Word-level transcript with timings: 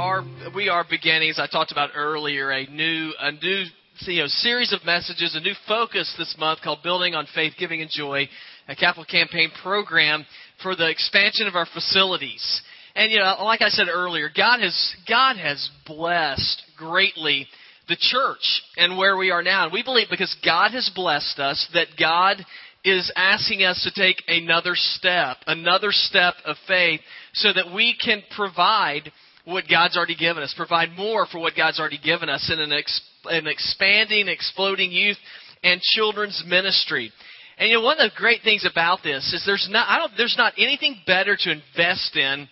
are 0.00 0.24
we 0.54 0.70
are 0.70 0.84
beginning, 0.88 1.28
as 1.28 1.38
I 1.38 1.46
talked 1.46 1.72
about 1.72 1.90
earlier, 1.94 2.50
a 2.50 2.66
new 2.66 3.12
a 3.20 3.32
new 3.32 3.64
you 4.06 4.22
know, 4.22 4.26
series 4.28 4.72
of 4.72 4.82
messages, 4.86 5.36
a 5.36 5.40
new 5.40 5.52
focus 5.68 6.12
this 6.16 6.34
month 6.38 6.60
called 6.64 6.82
Building 6.82 7.14
on 7.14 7.26
Faith, 7.34 7.52
Giving, 7.58 7.82
and 7.82 7.90
Joy, 7.90 8.26
a 8.66 8.74
capital 8.74 9.04
campaign 9.04 9.50
program 9.62 10.24
for 10.62 10.74
the 10.74 10.88
expansion 10.88 11.46
of 11.46 11.54
our 11.54 11.66
facilities. 11.74 12.62
And 12.94 13.12
you 13.12 13.18
know, 13.18 13.44
like 13.44 13.60
I 13.60 13.68
said 13.68 13.88
earlier, 13.92 14.30
God 14.34 14.60
has 14.60 14.94
God 15.06 15.36
has 15.36 15.68
blessed 15.86 16.62
greatly 16.78 17.46
the 17.86 17.96
church 18.00 18.62
and 18.78 18.96
where 18.96 19.18
we 19.18 19.30
are 19.30 19.42
now. 19.42 19.64
And 19.64 19.72
we 19.72 19.82
believe 19.82 20.06
because 20.08 20.34
God 20.42 20.70
has 20.70 20.90
blessed 20.94 21.38
us 21.38 21.68
that 21.74 21.88
God 21.98 22.38
is 22.86 23.12
asking 23.16 23.64
us 23.64 23.82
to 23.84 24.00
take 24.00 24.22
another 24.26 24.72
step, 24.74 25.36
another 25.46 25.88
step 25.90 26.34
of 26.46 26.56
faith 26.66 27.00
so 27.34 27.52
that 27.52 27.74
we 27.74 27.94
can 28.02 28.22
provide 28.34 29.12
what 29.44 29.64
God's 29.68 29.96
already 29.96 30.16
given 30.16 30.42
us, 30.42 30.54
provide 30.56 30.90
more 30.96 31.26
for 31.26 31.40
what 31.40 31.56
God's 31.56 31.80
already 31.80 31.98
given 32.02 32.28
us 32.28 32.50
in 32.52 32.60
an, 32.60 32.72
ex- 32.72 33.00
an 33.24 33.46
expanding, 33.46 34.28
exploding 34.28 34.92
youth 34.92 35.16
and 35.62 35.80
children's 35.80 36.42
ministry. 36.46 37.12
And 37.58 37.68
you 37.68 37.76
know, 37.76 37.82
one 37.82 38.00
of 38.00 38.10
the 38.10 38.16
great 38.16 38.42
things 38.42 38.66
about 38.70 39.00
this 39.02 39.32
is 39.32 39.42
there's 39.44 39.68
not, 39.70 39.88
I 39.88 39.98
don't, 39.98 40.12
there's 40.16 40.36
not 40.38 40.54
anything 40.58 40.96
better 41.06 41.36
to 41.36 41.50
invest 41.50 42.16
in 42.16 42.48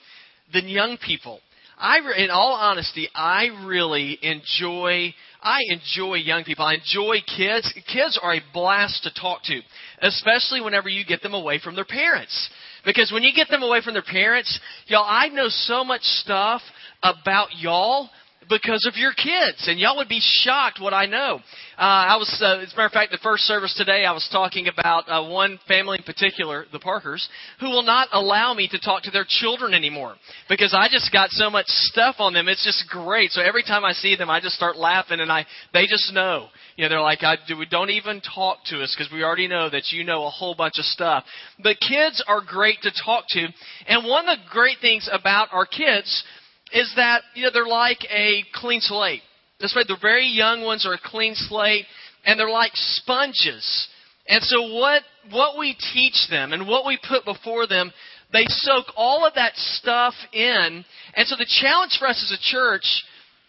than 0.52 0.68
young 0.68 0.98
people. 1.04 1.40
I, 1.78 1.98
in 2.16 2.30
all 2.30 2.54
honesty, 2.54 3.08
I 3.14 3.46
really 3.64 4.18
enjoy 4.20 5.14
I 5.40 5.60
enjoy 5.68 6.16
young 6.16 6.42
people. 6.42 6.64
I 6.64 6.74
enjoy 6.74 7.18
kids. 7.36 7.72
Kids 7.92 8.18
are 8.20 8.34
a 8.34 8.42
blast 8.52 9.04
to 9.04 9.20
talk 9.20 9.44
to, 9.44 9.60
especially 10.02 10.60
whenever 10.60 10.88
you 10.88 11.04
get 11.04 11.22
them 11.22 11.34
away 11.34 11.60
from 11.60 11.76
their 11.76 11.84
parents. 11.84 12.50
Because 12.84 13.12
when 13.12 13.22
you 13.22 13.32
get 13.32 13.48
them 13.48 13.62
away 13.62 13.80
from 13.80 13.94
their 13.94 14.02
parents, 14.02 14.58
y'all, 14.86 15.06
I 15.06 15.28
know 15.28 15.46
so 15.48 15.84
much 15.84 16.02
stuff 16.02 16.60
about 17.02 17.48
y'all 17.56 18.08
because 18.48 18.86
of 18.86 18.96
your 18.96 19.12
kids, 19.12 19.66
and 19.66 19.78
y'all 19.78 19.96
would 19.96 20.08
be 20.08 20.20
shocked 20.20 20.80
what 20.80 20.94
I 20.94 21.06
know. 21.06 21.40
Uh, 21.76 21.80
I 21.80 22.16
was, 22.16 22.28
uh, 22.42 22.58
as 22.58 22.72
a 22.72 22.76
matter 22.76 22.86
of 22.86 22.92
fact, 22.92 23.12
the 23.12 23.18
first 23.22 23.44
service 23.44 23.74
today, 23.76 24.04
I 24.04 24.12
was 24.12 24.28
talking 24.32 24.68
about 24.68 25.04
uh, 25.06 25.28
one 25.28 25.58
family 25.68 25.98
in 25.98 26.04
particular, 26.04 26.64
the 26.72 26.78
Parkers, 26.78 27.28
who 27.60 27.66
will 27.66 27.82
not 27.82 28.08
allow 28.12 28.54
me 28.54 28.68
to 28.68 28.78
talk 28.80 29.02
to 29.04 29.10
their 29.10 29.26
children 29.28 29.74
anymore 29.74 30.16
because 30.48 30.74
I 30.74 30.88
just 30.90 31.12
got 31.12 31.30
so 31.30 31.50
much 31.50 31.66
stuff 31.66 32.16
on 32.18 32.32
them. 32.32 32.48
It's 32.48 32.64
just 32.64 32.88
great. 32.88 33.30
So 33.30 33.42
every 33.42 33.62
time 33.62 33.84
I 33.84 33.92
see 33.92 34.16
them, 34.16 34.30
I 34.30 34.40
just 34.40 34.56
start 34.56 34.76
laughing, 34.76 35.20
and 35.20 35.30
I 35.30 35.46
they 35.72 35.86
just 35.86 36.12
know. 36.12 36.48
You 36.76 36.84
know, 36.84 36.90
they're 36.90 37.00
like, 37.00 37.22
I, 37.22 37.36
we 37.58 37.66
don't 37.66 37.90
even 37.90 38.20
talk 38.20 38.58
to 38.66 38.82
us 38.82 38.94
because 38.96 39.12
we 39.12 39.24
already 39.24 39.48
know 39.48 39.68
that 39.68 39.90
you 39.90 40.04
know 40.04 40.26
a 40.26 40.30
whole 40.30 40.54
bunch 40.54 40.78
of 40.78 40.84
stuff. 40.84 41.24
But 41.62 41.76
kids 41.80 42.22
are 42.26 42.40
great 42.40 42.80
to 42.82 42.92
talk 43.04 43.24
to, 43.30 43.46
and 43.86 44.06
one 44.06 44.28
of 44.28 44.38
the 44.38 44.44
great 44.50 44.78
things 44.80 45.08
about 45.12 45.48
our 45.52 45.66
kids 45.66 46.24
is 46.72 46.92
that 46.96 47.22
you 47.34 47.44
know 47.44 47.50
they're 47.52 47.66
like 47.66 48.04
a 48.10 48.44
clean 48.54 48.80
slate. 48.80 49.22
That's 49.60 49.74
right. 49.74 49.86
The 49.86 49.98
very 50.00 50.26
young 50.26 50.62
ones 50.62 50.86
are 50.86 50.94
a 50.94 51.00
clean 51.02 51.34
slate, 51.34 51.84
and 52.24 52.38
they're 52.38 52.50
like 52.50 52.72
sponges. 52.74 53.88
And 54.28 54.42
so 54.42 54.74
what 54.74 55.02
what 55.30 55.58
we 55.58 55.76
teach 55.94 56.28
them 56.30 56.52
and 56.52 56.68
what 56.68 56.86
we 56.86 56.98
put 57.08 57.24
before 57.24 57.66
them, 57.66 57.92
they 58.32 58.44
soak 58.48 58.86
all 58.96 59.26
of 59.26 59.34
that 59.34 59.56
stuff 59.56 60.14
in. 60.32 60.84
And 61.14 61.26
so 61.26 61.36
the 61.36 61.46
challenge 61.60 61.96
for 61.98 62.06
us 62.06 62.22
as 62.22 62.38
a 62.38 62.42
church 62.42 63.04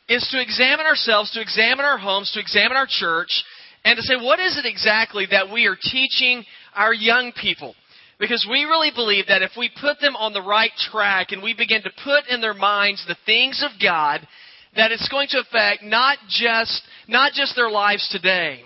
is 0.07 0.27
to 0.31 0.41
examine 0.41 0.85
ourselves, 0.85 1.31
to 1.31 1.41
examine 1.41 1.85
our 1.85 1.97
homes, 1.97 2.31
to 2.33 2.39
examine 2.39 2.77
our 2.77 2.87
church, 2.89 3.43
and 3.83 3.97
to 3.97 4.03
say 4.03 4.15
what 4.15 4.39
is 4.39 4.57
it 4.57 4.65
exactly 4.65 5.27
that 5.29 5.51
we 5.51 5.67
are 5.67 5.77
teaching 5.79 6.43
our 6.75 6.93
young 6.93 7.31
people. 7.33 7.75
Because 8.19 8.45
we 8.49 8.65
really 8.65 8.91
believe 8.93 9.27
that 9.27 9.41
if 9.41 9.51
we 9.57 9.71
put 9.79 9.99
them 10.01 10.15
on 10.15 10.33
the 10.33 10.41
right 10.41 10.71
track 10.91 11.31
and 11.31 11.41
we 11.41 11.53
begin 11.53 11.81
to 11.83 11.91
put 12.03 12.27
in 12.29 12.41
their 12.41 12.53
minds 12.53 13.03
the 13.07 13.15
things 13.25 13.63
of 13.63 13.81
God, 13.81 14.27
that 14.75 14.91
it's 14.91 15.07
going 15.09 15.27
to 15.29 15.39
affect 15.39 15.83
not 15.83 16.17
just, 16.27 16.81
not 17.07 17.31
just 17.31 17.55
their 17.55 17.69
lives 17.69 18.07
today, 18.11 18.61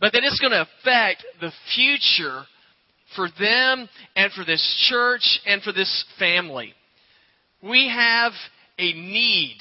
but 0.00 0.12
that 0.12 0.22
it's 0.22 0.40
going 0.40 0.52
to 0.52 0.66
affect 0.80 1.24
the 1.40 1.50
future 1.74 2.44
for 3.16 3.28
them 3.38 3.88
and 4.16 4.32
for 4.32 4.44
this 4.44 4.86
church 4.88 5.40
and 5.44 5.62
for 5.62 5.72
this 5.72 6.04
family. 6.18 6.72
We 7.62 7.88
have 7.88 8.32
a 8.78 8.92
need 8.92 9.58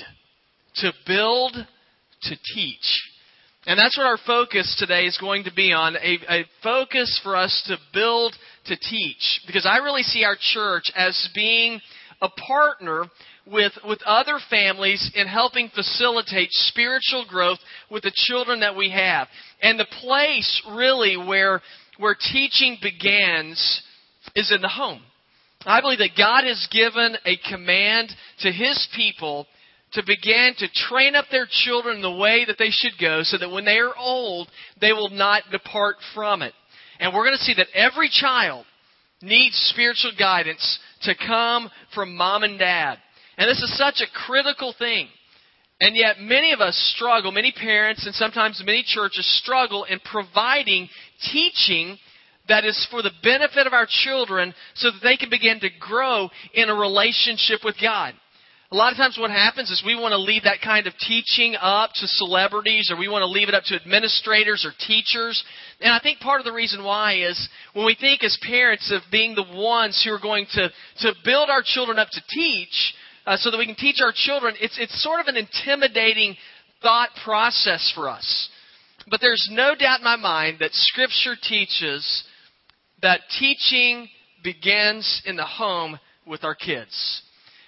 to 0.75 0.91
build, 1.07 1.53
to 1.53 2.35
teach. 2.55 3.03
And 3.65 3.79
that's 3.79 3.97
what 3.97 4.07
our 4.07 4.17
focus 4.25 4.75
today 4.77 5.05
is 5.05 5.17
going 5.19 5.45
to 5.45 5.53
be 5.53 5.71
on 5.71 5.95
a, 5.95 6.19
a, 6.29 6.45
focus 6.61 7.19
for 7.23 7.35
us 7.35 7.63
to 7.67 7.77
build, 7.93 8.35
to 8.65 8.75
teach. 8.75 9.41
Because 9.45 9.65
I 9.65 9.77
really 9.77 10.03
see 10.03 10.23
our 10.23 10.37
church 10.39 10.91
as 10.95 11.29
being 11.35 11.81
a 12.21 12.29
partner 12.29 13.05
with, 13.45 13.73
with 13.85 13.99
other 14.05 14.39
families 14.49 15.11
in 15.15 15.27
helping 15.27 15.69
facilitate 15.69 16.49
spiritual 16.51 17.25
growth 17.27 17.59
with 17.91 18.03
the 18.03 18.13
children 18.13 18.61
that 18.61 18.75
we 18.75 18.89
have. 18.91 19.27
And 19.61 19.79
the 19.79 19.87
place 20.01 20.61
really 20.71 21.17
where, 21.17 21.61
where 21.97 22.15
teaching 22.15 22.77
begins 22.81 23.81
is 24.35 24.51
in 24.51 24.61
the 24.61 24.69
home. 24.69 25.01
I 25.65 25.81
believe 25.81 25.99
that 25.99 26.17
God 26.17 26.43
has 26.45 26.67
given 26.71 27.15
a 27.25 27.37
command 27.49 28.09
to 28.39 28.51
His 28.51 28.87
people 28.95 29.47
to 29.93 30.03
begin 30.05 30.53
to 30.57 30.67
train 30.89 31.15
up 31.15 31.25
their 31.31 31.47
children 31.49 32.01
the 32.01 32.11
way 32.11 32.45
that 32.45 32.57
they 32.57 32.69
should 32.69 32.93
go 32.99 33.21
so 33.23 33.37
that 33.37 33.51
when 33.51 33.63
they 33.63 33.77
are 33.77 33.95
old, 33.97 34.49
they 34.81 34.91
will 34.91 35.09
not 35.09 35.43
depart 35.51 35.97
from 36.15 36.41
it. 36.41 36.53
And 36.99 37.13
we're 37.13 37.25
going 37.25 37.37
to 37.37 37.43
see 37.43 37.55
that 37.55 37.67
every 37.73 38.09
child 38.09 38.65
needs 39.21 39.55
spiritual 39.73 40.11
guidance 40.17 40.79
to 41.03 41.15
come 41.15 41.69
from 41.93 42.15
mom 42.15 42.43
and 42.43 42.59
dad. 42.59 42.97
And 43.37 43.49
this 43.49 43.61
is 43.61 43.77
such 43.77 44.01
a 44.01 44.25
critical 44.25 44.73
thing. 44.77 45.07
And 45.81 45.95
yet, 45.95 46.19
many 46.19 46.53
of 46.53 46.61
us 46.61 46.77
struggle, 46.95 47.31
many 47.31 47.51
parents 47.51 48.05
and 48.05 48.15
sometimes 48.15 48.61
many 48.65 48.83
churches 48.85 49.25
struggle 49.41 49.85
in 49.85 49.99
providing 49.99 50.87
teaching 51.31 51.97
that 52.47 52.65
is 52.65 52.87
for 52.91 53.01
the 53.01 53.11
benefit 53.23 53.67
of 53.67 53.73
our 53.73 53.87
children 53.89 54.53
so 54.75 54.91
that 54.91 54.99
they 55.01 55.17
can 55.17 55.29
begin 55.29 55.59
to 55.61 55.69
grow 55.79 56.29
in 56.53 56.69
a 56.69 56.75
relationship 56.75 57.61
with 57.63 57.75
God. 57.81 58.13
A 58.73 58.75
lot 58.75 58.91
of 58.91 58.97
times 58.97 59.19
what 59.19 59.29
happens 59.29 59.69
is 59.69 59.83
we 59.85 59.93
want 59.93 60.13
to 60.13 60.17
leave 60.17 60.45
that 60.45 60.59
kind 60.63 60.87
of 60.87 60.97
teaching 60.97 61.55
up 61.61 61.91
to 61.93 62.07
celebrities 62.07 62.89
or 62.89 62.97
we 62.97 63.07
want 63.07 63.21
to 63.21 63.27
leave 63.27 63.47
it 63.47 63.53
up 63.53 63.63
to 63.65 63.75
administrators 63.75 64.65
or 64.65 64.71
teachers. 64.87 65.43
And 65.79 65.93
I 65.93 65.99
think 65.99 66.19
part 66.19 66.41
of 66.41 66.45
the 66.45 66.51
reason 66.51 66.83
why 66.83 67.21
is 67.21 67.49
when 67.73 67.85
we 67.85 67.93
think 67.93 68.23
as 68.23 68.35
parents 68.41 68.91
of 68.91 69.03
being 69.11 69.35
the 69.35 69.45
ones 69.55 70.01
who 70.03 70.11
are 70.11 70.19
going 70.19 70.47
to, 70.53 70.71
to 71.01 71.13
build 71.23 71.51
our 71.51 71.61
children 71.63 71.99
up 71.99 72.07
to 72.13 72.21
teach, 72.31 72.95
uh, 73.27 73.37
so 73.37 73.51
that 73.51 73.59
we 73.59 73.67
can 73.67 73.75
teach 73.75 74.01
our 74.03 74.11
children, 74.11 74.55
it's, 74.59 74.79
it's 74.79 75.03
sort 75.03 75.19
of 75.19 75.27
an 75.27 75.37
intimidating 75.37 76.35
thought 76.81 77.09
process 77.23 77.91
for 77.93 78.09
us. 78.09 78.49
But 79.07 79.21
there's 79.21 79.49
no 79.51 79.75
doubt 79.75 79.99
in 79.99 80.03
my 80.03 80.15
mind 80.15 80.57
that 80.61 80.73
Scripture 80.73 81.35
teaches 81.39 82.23
that 83.03 83.19
teaching 83.37 84.09
begins 84.43 85.21
in 85.27 85.35
the 85.35 85.45
home 85.45 85.99
with 86.25 86.43
our 86.43 86.55
kids. 86.55 87.21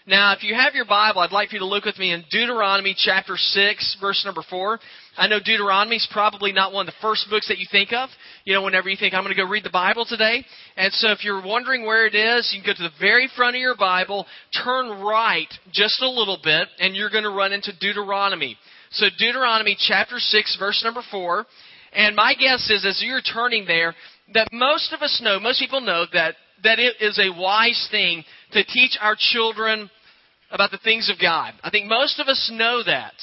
Now, 0.08 0.34
if 0.34 0.44
you 0.44 0.54
have 0.54 0.76
your 0.76 0.86
Bible, 0.86 1.22
I'd 1.22 1.32
like 1.32 1.50
for 1.50 1.56
you 1.56 1.62
to 1.62 1.66
look 1.66 1.86
with 1.86 1.98
me 1.98 2.14
in 2.14 2.24
Deuteronomy 2.30 2.96
chapter 2.96 3.36
6, 3.38 3.98
verse 4.00 4.22
number 4.24 4.44
4. 4.48 4.80
I 5.18 5.28
know 5.28 5.40
Deuteronomy 5.44 5.96
is 5.96 6.08
probably 6.12 6.52
not 6.52 6.72
one 6.72 6.88
of 6.88 6.94
the 6.94 7.02
first 7.02 7.26
books 7.28 7.48
that 7.48 7.58
you 7.58 7.66
think 7.72 7.92
of, 7.92 8.10
you 8.44 8.54
know, 8.54 8.62
whenever 8.62 8.88
you 8.88 8.98
think, 8.98 9.16
I'm 9.16 9.24
going 9.24 9.34
to 9.36 9.42
go 9.42 9.50
read 9.50 9.64
the 9.64 9.72
Bible 9.72 10.06
today. 10.06 10.46
And 10.78 10.94
so 10.94 11.10
if 11.10 11.24
you're 11.24 11.44
wondering 11.44 11.88
where 11.88 12.06
it 12.06 12.14
is, 12.14 12.54
you 12.54 12.62
can 12.62 12.72
go 12.72 12.78
to 12.78 12.84
the 12.84 13.00
very 13.00 13.28
front 13.36 13.56
of 13.56 13.62
your 13.62 13.76
Bible, 13.76 14.28
turn 14.64 15.02
right 15.02 15.52
just 15.74 16.00
a 16.04 16.10
little 16.10 16.38
bit, 16.44 16.68
and 16.78 16.96
you're 16.96 17.10
going 17.10 17.24
to 17.24 17.32
run 17.32 17.52
into 17.52 17.72
Deuteronomy. 17.80 18.58
So 18.92 19.08
Deuteronomy 19.18 19.76
chapter 19.80 20.20
6, 20.20 20.58
verse 20.60 20.84
number 20.84 21.02
4. 21.10 21.48
And 21.94 22.16
my 22.16 22.36
guess 22.36 22.70
is, 22.70 22.86
as 22.86 23.02
you're 23.04 23.22
turning 23.22 23.66
there, 23.66 23.96
that 24.36 24.50
most 24.52 24.94
of 24.94 25.02
us 25.02 25.20
know, 25.24 25.40
most 25.40 25.60
people 25.60 25.82
know 25.82 26.06
that, 26.14 26.36
that 26.64 26.78
it 26.78 26.98
is 27.02 27.18
a 27.20 27.36
wise 27.40 27.88
thing 27.90 28.24
to 28.52 28.64
teach 28.64 29.00
our 29.01 29.16
children 29.18 29.90
about 30.51 30.71
the 30.71 30.80
things 30.83 31.09
of 31.09 31.19
God. 31.21 31.53
I 31.63 31.69
think 31.69 31.88
most 31.88 32.19
of 32.19 32.27
us 32.27 32.51
know 32.53 32.83
that. 32.86 33.13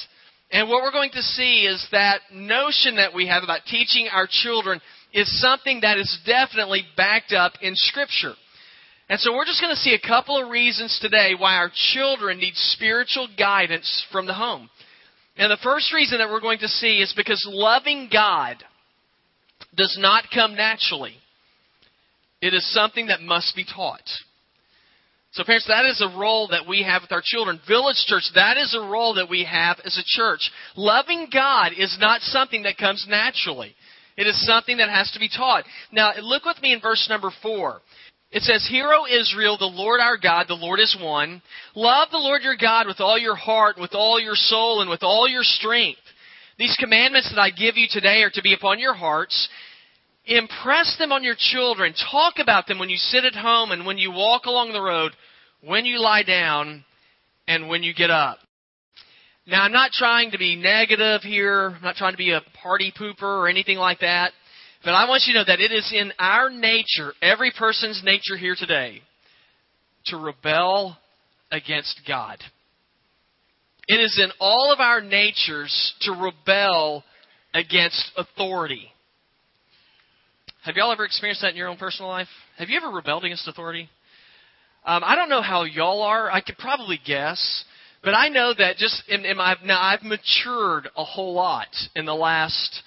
And 0.51 0.69
what 0.69 0.83
we're 0.83 0.91
going 0.91 1.11
to 1.11 1.21
see 1.21 1.65
is 1.65 1.85
that 1.91 2.21
notion 2.31 2.97
that 2.97 3.13
we 3.13 3.27
have 3.27 3.43
about 3.43 3.61
teaching 3.65 4.07
our 4.11 4.27
children 4.29 4.79
is 5.13 5.41
something 5.41 5.79
that 5.81 5.97
is 5.97 6.19
definitely 6.25 6.83
backed 6.95 7.33
up 7.33 7.53
in 7.61 7.73
Scripture. 7.75 8.33
And 9.09 9.19
so 9.19 9.33
we're 9.33 9.45
just 9.45 9.61
going 9.61 9.73
to 9.73 9.81
see 9.81 9.95
a 9.95 10.07
couple 10.07 10.41
of 10.41 10.49
reasons 10.49 10.97
today 11.01 11.33
why 11.37 11.55
our 11.55 11.71
children 11.93 12.37
need 12.37 12.53
spiritual 12.55 13.27
guidance 13.37 14.05
from 14.11 14.27
the 14.27 14.33
home. 14.33 14.69
And 15.37 15.51
the 15.51 15.57
first 15.63 15.93
reason 15.93 16.19
that 16.19 16.29
we're 16.29 16.39
going 16.39 16.59
to 16.59 16.67
see 16.67 16.99
is 16.99 17.13
because 17.15 17.45
loving 17.49 18.09
God 18.11 18.63
does 19.75 19.97
not 19.99 20.25
come 20.33 20.55
naturally. 20.55 21.15
It 22.41 22.53
is 22.53 22.71
something 22.73 23.07
that 23.07 23.21
must 23.21 23.55
be 23.55 23.65
taught. 23.65 24.07
So, 25.33 25.43
parents, 25.43 25.65
that 25.67 25.85
is 25.85 25.99
a 25.99 26.15
role 26.15 26.49
that 26.49 26.67
we 26.67 26.83
have 26.83 27.01
with 27.01 27.11
our 27.11 27.23
children. 27.23 27.59
Village 27.67 28.03
church, 28.05 28.29
that 28.35 28.57
is 28.57 28.75
a 28.75 28.87
role 28.87 29.15
that 29.15 29.29
we 29.29 29.43
have 29.45 29.77
as 29.83 29.97
a 29.97 30.05
church. 30.05 30.51
Loving 30.75 31.27
God 31.33 31.71
is 31.75 31.97
not 31.99 32.21
something 32.21 32.63
that 32.63 32.77
comes 32.77 33.07
naturally. 33.09 33.73
It 34.15 34.27
is 34.27 34.45
something 34.45 34.77
that 34.77 34.89
has 34.89 35.09
to 35.11 35.19
be 35.19 35.27
taught. 35.27 35.63
Now, 35.91 36.13
look 36.21 36.45
with 36.45 36.61
me 36.61 36.71
in 36.71 36.81
verse 36.81 37.07
number 37.09 37.31
four. 37.41 37.81
It 38.31 38.43
says, 38.43 38.67
Hear, 38.69 38.91
O 38.93 39.07
Israel, 39.07 39.57
the 39.57 39.65
Lord 39.65 39.99
our 39.99 40.17
God, 40.17 40.45
the 40.47 40.53
Lord 40.53 40.79
is 40.79 40.95
one. 41.01 41.41
Love 41.75 42.09
the 42.11 42.17
Lord 42.17 42.43
your 42.43 42.57
God 42.57 42.85
with 42.85 42.99
all 42.99 43.17
your 43.17 43.35
heart, 43.35 43.77
with 43.79 43.95
all 43.95 44.19
your 44.19 44.35
soul, 44.35 44.81
and 44.81 44.89
with 44.89 45.01
all 45.01 45.27
your 45.27 45.43
strength. 45.43 45.99
These 46.59 46.77
commandments 46.79 47.31
that 47.33 47.41
I 47.41 47.49
give 47.49 47.75
you 47.75 47.87
today 47.89 48.21
are 48.21 48.31
to 48.31 48.41
be 48.43 48.53
upon 48.53 48.79
your 48.79 48.93
hearts. 48.93 49.49
Impress 50.25 50.95
them 50.97 51.11
on 51.11 51.23
your 51.23 51.35
children. 51.37 51.93
Talk 52.11 52.35
about 52.39 52.67
them 52.67 52.79
when 52.79 52.89
you 52.89 52.97
sit 52.97 53.25
at 53.25 53.35
home 53.35 53.71
and 53.71 53.85
when 53.85 53.97
you 53.97 54.11
walk 54.11 54.45
along 54.45 54.71
the 54.71 54.81
road, 54.81 55.11
when 55.61 55.85
you 55.85 55.99
lie 55.99 56.23
down, 56.23 56.85
and 57.47 57.67
when 57.67 57.83
you 57.83 57.93
get 57.93 58.09
up. 58.09 58.37
Now, 59.45 59.63
I'm 59.63 59.73
not 59.73 59.91
trying 59.91 60.31
to 60.31 60.37
be 60.37 60.55
negative 60.55 61.21
here. 61.21 61.73
I'm 61.75 61.81
not 61.81 61.95
trying 61.95 62.13
to 62.13 62.17
be 62.17 62.31
a 62.31 62.41
party 62.61 62.93
pooper 62.97 63.23
or 63.23 63.49
anything 63.49 63.77
like 63.77 63.99
that. 63.99 64.31
But 64.85 64.91
I 64.91 65.07
want 65.07 65.23
you 65.25 65.33
to 65.33 65.39
know 65.39 65.45
that 65.47 65.59
it 65.59 65.71
is 65.71 65.91
in 65.93 66.11
our 66.19 66.49
nature, 66.49 67.13
every 67.21 67.51
person's 67.57 68.01
nature 68.03 68.37
here 68.37 68.55
today, 68.57 69.01
to 70.05 70.17
rebel 70.17 70.97
against 71.51 72.01
God. 72.07 72.37
It 73.87 73.95
is 73.95 74.17
in 74.21 74.31
all 74.39 74.71
of 74.73 74.79
our 74.79 75.01
natures 75.01 75.93
to 76.01 76.11
rebel 76.11 77.03
against 77.53 78.11
authority. 78.17 78.92
Have 80.63 80.77
y'all 80.77 80.93
ever 80.93 81.03
experienced 81.03 81.41
that 81.41 81.51
in 81.51 81.57
your 81.57 81.67
own 81.67 81.75
personal 81.75 82.09
life? 82.09 82.29
Have 82.57 82.69
you 82.69 82.77
ever 82.77 82.89
rebelled 82.89 83.25
against 83.25 83.49
authority? 83.49 83.89
Um, 84.85 85.03
I 85.03 85.17
don't 85.17 85.27
know 85.27 85.41
how 85.41 85.63
y'all 85.63 86.01
are. 86.01 86.31
I 86.31 86.39
could 86.39 86.57
probably 86.57 87.01
guess, 87.05 87.65
but 88.01 88.13
I 88.13 88.29
know 88.29 88.53
that 88.57 88.77
just 88.77 89.03
in, 89.09 89.25
in 89.25 89.35
my 89.35 89.57
now 89.65 89.81
I've 89.81 90.03
matured 90.03 90.87
a 90.95 91.03
whole 91.03 91.33
lot 91.33 91.67
in 91.97 92.05
the 92.05 92.15
last 92.15 92.81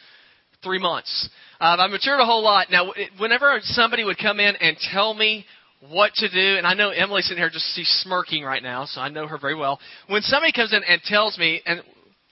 three 0.64 0.78
months. 0.78 1.28
Uh, 1.60 1.76
I've 1.78 1.90
matured 1.90 2.18
a 2.18 2.24
whole 2.24 2.42
lot. 2.42 2.68
Now, 2.70 2.94
whenever 3.18 3.58
somebody 3.62 4.04
would 4.04 4.16
come 4.16 4.40
in 4.40 4.56
and 4.56 4.78
tell 4.90 5.12
me 5.12 5.44
what 5.90 6.14
to 6.14 6.30
do, 6.30 6.56
and 6.56 6.66
I 6.66 6.72
know 6.72 6.88
Emily's 6.88 7.26
sitting 7.26 7.42
here 7.42 7.50
just 7.50 7.76
she's 7.76 7.88
smirking 8.02 8.42
right 8.42 8.62
now, 8.62 8.86
so 8.86 9.02
I 9.02 9.10
know 9.10 9.26
her 9.26 9.36
very 9.36 9.54
well. 9.54 9.78
When 10.06 10.22
somebody 10.22 10.52
comes 10.52 10.72
in 10.72 10.82
and 10.82 11.02
tells 11.02 11.36
me, 11.36 11.60
and 11.66 11.82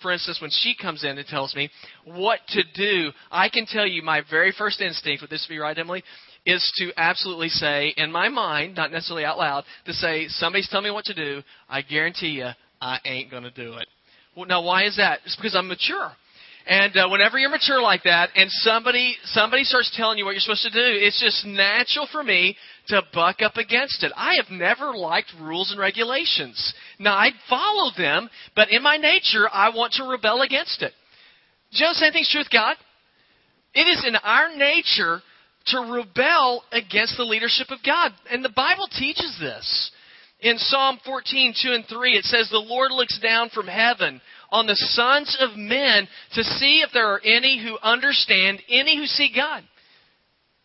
for 0.04 0.12
instance, 0.12 0.38
when 0.38 0.50
she 0.50 0.76
comes 0.76 1.02
in 1.02 1.16
and 1.16 1.26
tells 1.26 1.56
me 1.56 1.70
what 2.04 2.40
to 2.48 2.62
do, 2.74 3.10
I 3.30 3.48
can 3.48 3.64
tell 3.64 3.86
you 3.86 4.02
my 4.02 4.20
very 4.30 4.52
first 4.52 4.82
instinct, 4.82 5.22
would 5.22 5.30
this 5.30 5.46
be 5.48 5.58
right, 5.58 5.76
Emily? 5.76 6.04
Is 6.44 6.62
to 6.76 6.92
absolutely 6.98 7.48
say, 7.48 7.94
in 7.96 8.12
my 8.12 8.28
mind, 8.28 8.76
not 8.76 8.92
necessarily 8.92 9.24
out 9.24 9.38
loud, 9.38 9.64
to 9.86 9.94
say, 9.94 10.26
somebody's 10.28 10.68
telling 10.68 10.84
me 10.84 10.90
what 10.90 11.06
to 11.06 11.14
do, 11.14 11.42
I 11.70 11.80
guarantee 11.80 12.32
you, 12.32 12.50
I 12.82 12.98
ain't 13.06 13.30
going 13.30 13.44
to 13.44 13.50
do 13.50 13.72
it. 13.78 13.86
Well, 14.36 14.44
now, 14.44 14.62
why 14.62 14.84
is 14.84 14.96
that? 14.98 15.20
It's 15.24 15.36
because 15.36 15.56
I'm 15.56 15.68
mature. 15.68 16.12
And 16.66 16.94
uh, 16.96 17.08
whenever 17.08 17.38
you're 17.38 17.48
mature 17.48 17.80
like 17.80 18.02
that, 18.04 18.28
and 18.36 18.50
somebody 18.50 19.16
somebody 19.24 19.64
starts 19.64 19.90
telling 19.96 20.18
you 20.18 20.26
what 20.26 20.32
you're 20.32 20.40
supposed 20.40 20.64
to 20.64 20.70
do, 20.70 20.98
it's 21.00 21.20
just 21.20 21.46
natural 21.46 22.08
for 22.12 22.22
me 22.22 22.56
to 22.88 23.02
buck 23.12 23.42
up 23.42 23.56
against 23.56 24.02
it. 24.02 24.12
I 24.16 24.36
have 24.36 24.50
never 24.50 24.94
liked 24.94 25.32
rules 25.40 25.70
and 25.70 25.80
regulations. 25.80 26.74
Now 26.98 27.14
I 27.14 27.30
follow 27.48 27.90
them, 27.96 28.28
but 28.54 28.70
in 28.70 28.82
my 28.82 28.96
nature, 28.96 29.48
I 29.50 29.70
want 29.70 29.94
to 29.94 30.04
rebel 30.04 30.42
against 30.42 30.82
it. 30.82 30.92
Do 31.72 31.78
you 31.78 31.84
know 31.84 31.92
the 31.92 31.98
same 31.98 32.12
thing's 32.12 32.30
true 32.30 32.40
with 32.40 32.50
God? 32.50 32.76
It 33.74 33.88
is 33.88 34.04
in 34.06 34.16
our 34.16 34.54
nature 34.56 35.20
to 35.66 35.80
rebel 35.80 36.62
against 36.72 37.16
the 37.16 37.24
leadership 37.24 37.70
of 37.70 37.78
God, 37.84 38.12
and 38.30 38.44
the 38.44 38.50
Bible 38.50 38.86
teaches 38.98 39.36
this. 39.40 39.90
In 40.40 40.58
Psalm 40.58 41.00
14, 41.06 41.54
2 41.62 41.72
and 41.72 41.84
3, 41.86 42.12
it 42.12 42.24
says, 42.24 42.50
The 42.50 42.58
Lord 42.58 42.92
looks 42.92 43.18
down 43.18 43.48
from 43.48 43.66
heaven 43.66 44.20
on 44.50 44.66
the 44.66 44.76
sons 44.76 45.36
of 45.40 45.56
men 45.56 46.06
to 46.34 46.44
see 46.44 46.82
if 46.82 46.90
there 46.92 47.08
are 47.08 47.20
any 47.24 47.62
who 47.62 47.78
understand, 47.82 48.60
any 48.68 48.96
who 48.96 49.06
see 49.06 49.32
God. 49.34 49.64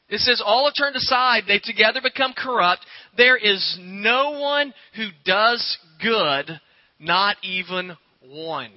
It 0.10 0.20
says, 0.22 0.42
All 0.44 0.66
have 0.66 0.76
turned 0.76 0.96
aside, 0.96 1.44
they 1.48 1.60
together 1.60 2.02
become 2.02 2.34
corrupt. 2.34 2.86
There 3.16 3.38
is 3.38 3.78
no 3.80 4.32
one 4.32 4.74
who 4.96 5.10
does 5.24 5.78
good, 6.02 6.60
not 7.00 7.38
even 7.44 7.96
one. 8.22 8.72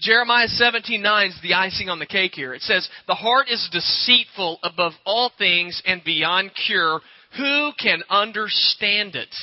Jeremiah 0.00 0.48
17:9 0.48 1.28
is 1.28 1.40
the 1.40 1.54
icing 1.54 1.88
on 1.88 1.98
the 1.98 2.06
cake 2.06 2.34
here. 2.34 2.52
It 2.52 2.62
says, 2.62 2.88
"The 3.06 3.14
heart 3.14 3.48
is 3.48 3.68
deceitful 3.70 4.58
above 4.62 4.92
all 5.06 5.30
things 5.30 5.80
and 5.86 6.04
beyond 6.04 6.54
cure. 6.54 7.00
Who 7.36 7.72
can 7.78 8.02
understand 8.10 9.16
it?" 9.16 9.34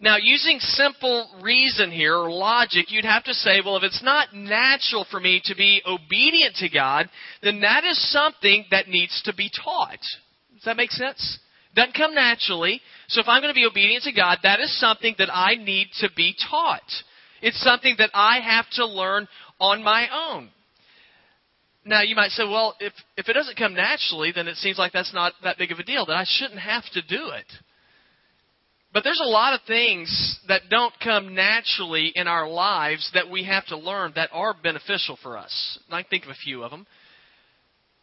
Now, 0.00 0.16
using 0.16 0.60
simple 0.60 1.28
reason 1.42 1.90
here, 1.90 2.14
or 2.14 2.30
logic, 2.30 2.92
you'd 2.92 3.04
have 3.04 3.24
to 3.24 3.34
say, 3.34 3.60
well, 3.64 3.76
if 3.76 3.82
it's 3.82 4.02
not 4.02 4.32
natural 4.32 5.04
for 5.10 5.18
me 5.18 5.42
to 5.46 5.56
be 5.56 5.82
obedient 5.84 6.54
to 6.56 6.68
God, 6.68 7.10
then 7.42 7.60
that 7.62 7.82
is 7.82 8.12
something 8.12 8.64
that 8.70 8.86
needs 8.86 9.20
to 9.24 9.34
be 9.34 9.50
taught. 9.50 9.98
Does 10.54 10.64
that 10.66 10.76
make 10.76 10.92
sense? 10.92 11.40
Doesn't 11.74 11.94
come 11.94 12.14
naturally. 12.14 12.80
So 13.08 13.20
if 13.20 13.28
I'm 13.28 13.42
going 13.42 13.52
to 13.52 13.58
be 13.58 13.66
obedient 13.66 14.04
to 14.04 14.12
God, 14.12 14.38
that 14.44 14.60
is 14.60 14.78
something 14.78 15.16
that 15.18 15.34
I 15.34 15.56
need 15.56 15.88
to 16.00 16.08
be 16.16 16.34
taught. 16.48 16.82
It's 17.42 17.60
something 17.60 17.96
that 17.98 18.10
I 18.14 18.40
have 18.40 18.66
to 18.72 18.86
learn 18.86 19.26
on 19.60 19.82
my 19.82 20.06
own. 20.12 20.50
Now 21.84 22.02
you 22.02 22.14
might 22.14 22.30
say, 22.30 22.44
well, 22.44 22.76
if 22.80 22.92
if 23.16 23.28
it 23.28 23.32
doesn't 23.32 23.56
come 23.56 23.74
naturally, 23.74 24.32
then 24.32 24.46
it 24.46 24.56
seems 24.56 24.78
like 24.78 24.92
that's 24.92 25.14
not 25.14 25.32
that 25.42 25.58
big 25.58 25.72
of 25.72 25.78
a 25.78 25.84
deal. 25.84 26.04
That 26.06 26.16
I 26.16 26.24
shouldn't 26.26 26.60
have 26.60 26.84
to 26.92 27.02
do 27.02 27.30
it. 27.30 27.46
But 28.98 29.04
there's 29.04 29.22
a 29.24 29.28
lot 29.28 29.54
of 29.54 29.60
things 29.64 30.40
that 30.48 30.62
don't 30.70 30.92
come 30.98 31.32
naturally 31.32 32.10
in 32.16 32.26
our 32.26 32.48
lives 32.48 33.08
that 33.14 33.30
we 33.30 33.44
have 33.44 33.64
to 33.66 33.76
learn 33.76 34.10
that 34.16 34.28
are 34.32 34.56
beneficial 34.60 35.16
for 35.22 35.38
us. 35.38 35.78
I 35.88 36.02
can 36.02 36.10
think 36.10 36.24
of 36.24 36.30
a 36.30 36.34
few 36.34 36.64
of 36.64 36.72
them. 36.72 36.84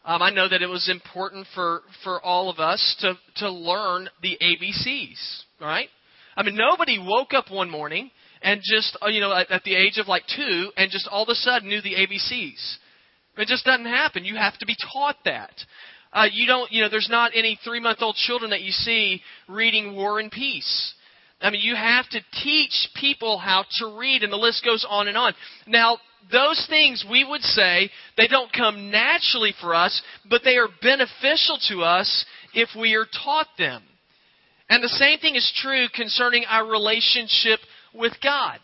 Um, 0.05 0.21
I 0.21 0.29
know 0.29 0.47
that 0.47 0.61
it 0.61 0.69
was 0.69 0.89
important 0.89 1.47
for, 1.53 1.81
for 2.05 2.21
all 2.21 2.49
of 2.49 2.59
us 2.59 2.95
to, 3.01 3.15
to 3.39 3.51
learn 3.51 4.07
the 4.21 4.37
ABCs, 4.41 5.41
right? 5.59 5.89
I 6.37 6.43
mean, 6.43 6.55
nobody 6.55 6.97
woke 6.97 7.33
up 7.33 7.51
one 7.51 7.69
morning 7.69 8.09
and 8.41 8.61
just, 8.63 8.97
uh, 9.01 9.07
you 9.07 9.19
know, 9.19 9.33
at, 9.33 9.51
at 9.51 9.63
the 9.65 9.75
age 9.75 9.97
of 9.97 10.07
like 10.07 10.23
two 10.33 10.71
and 10.77 10.89
just 10.91 11.09
all 11.11 11.23
of 11.23 11.29
a 11.29 11.35
sudden 11.35 11.67
knew 11.67 11.81
the 11.81 11.95
ABCs. 11.95 12.77
It 13.37 13.47
just 13.49 13.65
doesn't 13.65 13.85
happen. 13.85 14.23
You 14.23 14.37
have 14.37 14.57
to 14.59 14.65
be 14.65 14.77
taught 14.93 15.17
that. 15.25 15.51
Uh, 16.15 16.27
you 16.31 16.47
don't, 16.47 16.71
you 16.71 16.81
know, 16.81 16.87
there's 16.89 17.09
not 17.11 17.33
any 17.35 17.59
three 17.65 17.81
month 17.81 17.97
old 18.01 18.15
children 18.15 18.51
that 18.51 18.61
you 18.61 18.71
see 18.71 19.21
reading 19.49 19.95
War 19.95 20.21
and 20.21 20.31
Peace. 20.31 20.93
I 21.41 21.49
mean, 21.49 21.59
you 21.61 21.75
have 21.75 22.07
to 22.09 22.21
teach 22.41 22.87
people 22.95 23.37
how 23.37 23.65
to 23.79 23.97
read, 23.99 24.23
and 24.23 24.31
the 24.31 24.37
list 24.37 24.63
goes 24.63 24.85
on 24.89 25.09
and 25.09 25.17
on. 25.17 25.33
Now, 25.67 25.97
those 26.31 26.65
things 26.69 27.05
we 27.11 27.25
would 27.25 27.41
say 27.41 27.89
they 28.15 28.27
don't 28.27 28.51
come 28.53 28.89
naturally 28.89 29.53
for 29.59 29.75
us, 29.75 30.01
but 30.29 30.41
they 30.45 30.55
are 30.55 30.69
beneficial 30.81 31.59
to 31.67 31.81
us 31.81 32.25
if 32.53 32.69
we 32.79 32.95
are 32.95 33.05
taught 33.23 33.47
them. 33.57 33.83
And 34.69 34.81
the 34.81 34.87
same 34.87 35.19
thing 35.19 35.35
is 35.35 35.53
true 35.61 35.87
concerning 35.93 36.45
our 36.45 36.65
relationship 36.65 37.59
with 37.93 38.13
God. 38.23 38.59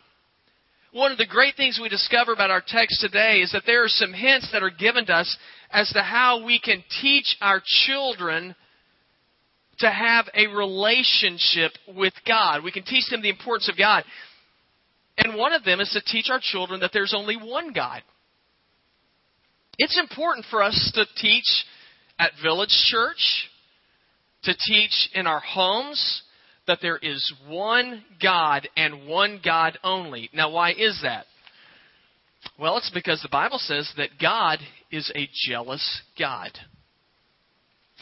One 0.92 1.14
of 1.14 1.18
the 1.18 1.26
great 1.26 1.56
things 1.56 1.80
we 1.82 1.88
discover 1.88 2.34
about 2.34 2.52
our 2.52 2.64
text 2.66 3.00
today 3.00 3.40
is 3.40 3.54
that 3.54 3.64
there 3.66 3.84
are 3.84 3.90
some 3.90 4.12
hints 4.12 4.50
that 4.52 4.62
are 4.62 4.70
given 4.70 5.06
to 5.06 5.14
us 5.14 5.38
as 5.72 5.90
to 5.92 6.02
how 6.02 6.44
we 6.44 6.60
can 6.60 6.84
teach 7.02 7.38
our 7.40 7.62
children 7.86 8.54
to 9.80 9.90
have 9.90 10.26
a 10.36 10.48
relationship 10.48 11.72
with 11.96 12.14
God. 12.28 12.64
We 12.64 12.74
can 12.74 12.84
teach 12.84 13.10
them 13.10 13.22
the 13.22 13.30
importance 13.30 13.70
of 13.70 13.78
God. 13.78 14.04
And 15.18 15.38
one 15.38 15.54
of 15.54 15.64
them 15.64 15.80
is 15.80 15.90
to 15.92 16.02
teach 16.02 16.30
our 16.30 16.42
children 16.42 16.82
that 16.82 16.92
there's 16.92 17.14
only 17.16 17.38
one 17.38 17.72
God. 17.72 18.02
It's 19.78 19.98
important 19.98 20.46
for 20.52 20.62
us 20.62 20.92
to 20.96 21.06
teach 21.22 21.66
at 22.20 22.32
Village 22.44 22.76
Church, 22.88 23.48
to 24.44 24.54
teach 24.68 25.10
in 25.14 25.26
our 25.26 25.40
homes, 25.40 26.22
that 26.72 26.80
there 26.82 26.98
is 26.98 27.34
one 27.50 28.02
God 28.24 28.66
and 28.78 29.06
one 29.06 29.42
God 29.44 29.78
only. 29.84 30.30
Now, 30.34 30.52
why 30.52 30.72
is 30.72 31.02
that? 31.04 31.26
Well, 32.58 32.78
it's 32.78 32.90
because 32.94 33.22
the 33.22 33.28
Bible 33.30 33.58
says 33.60 33.92
that 33.98 34.12
God 34.22 34.60
is 34.90 35.12
a 35.14 35.28
jealous 35.50 36.02
God. 36.18 36.52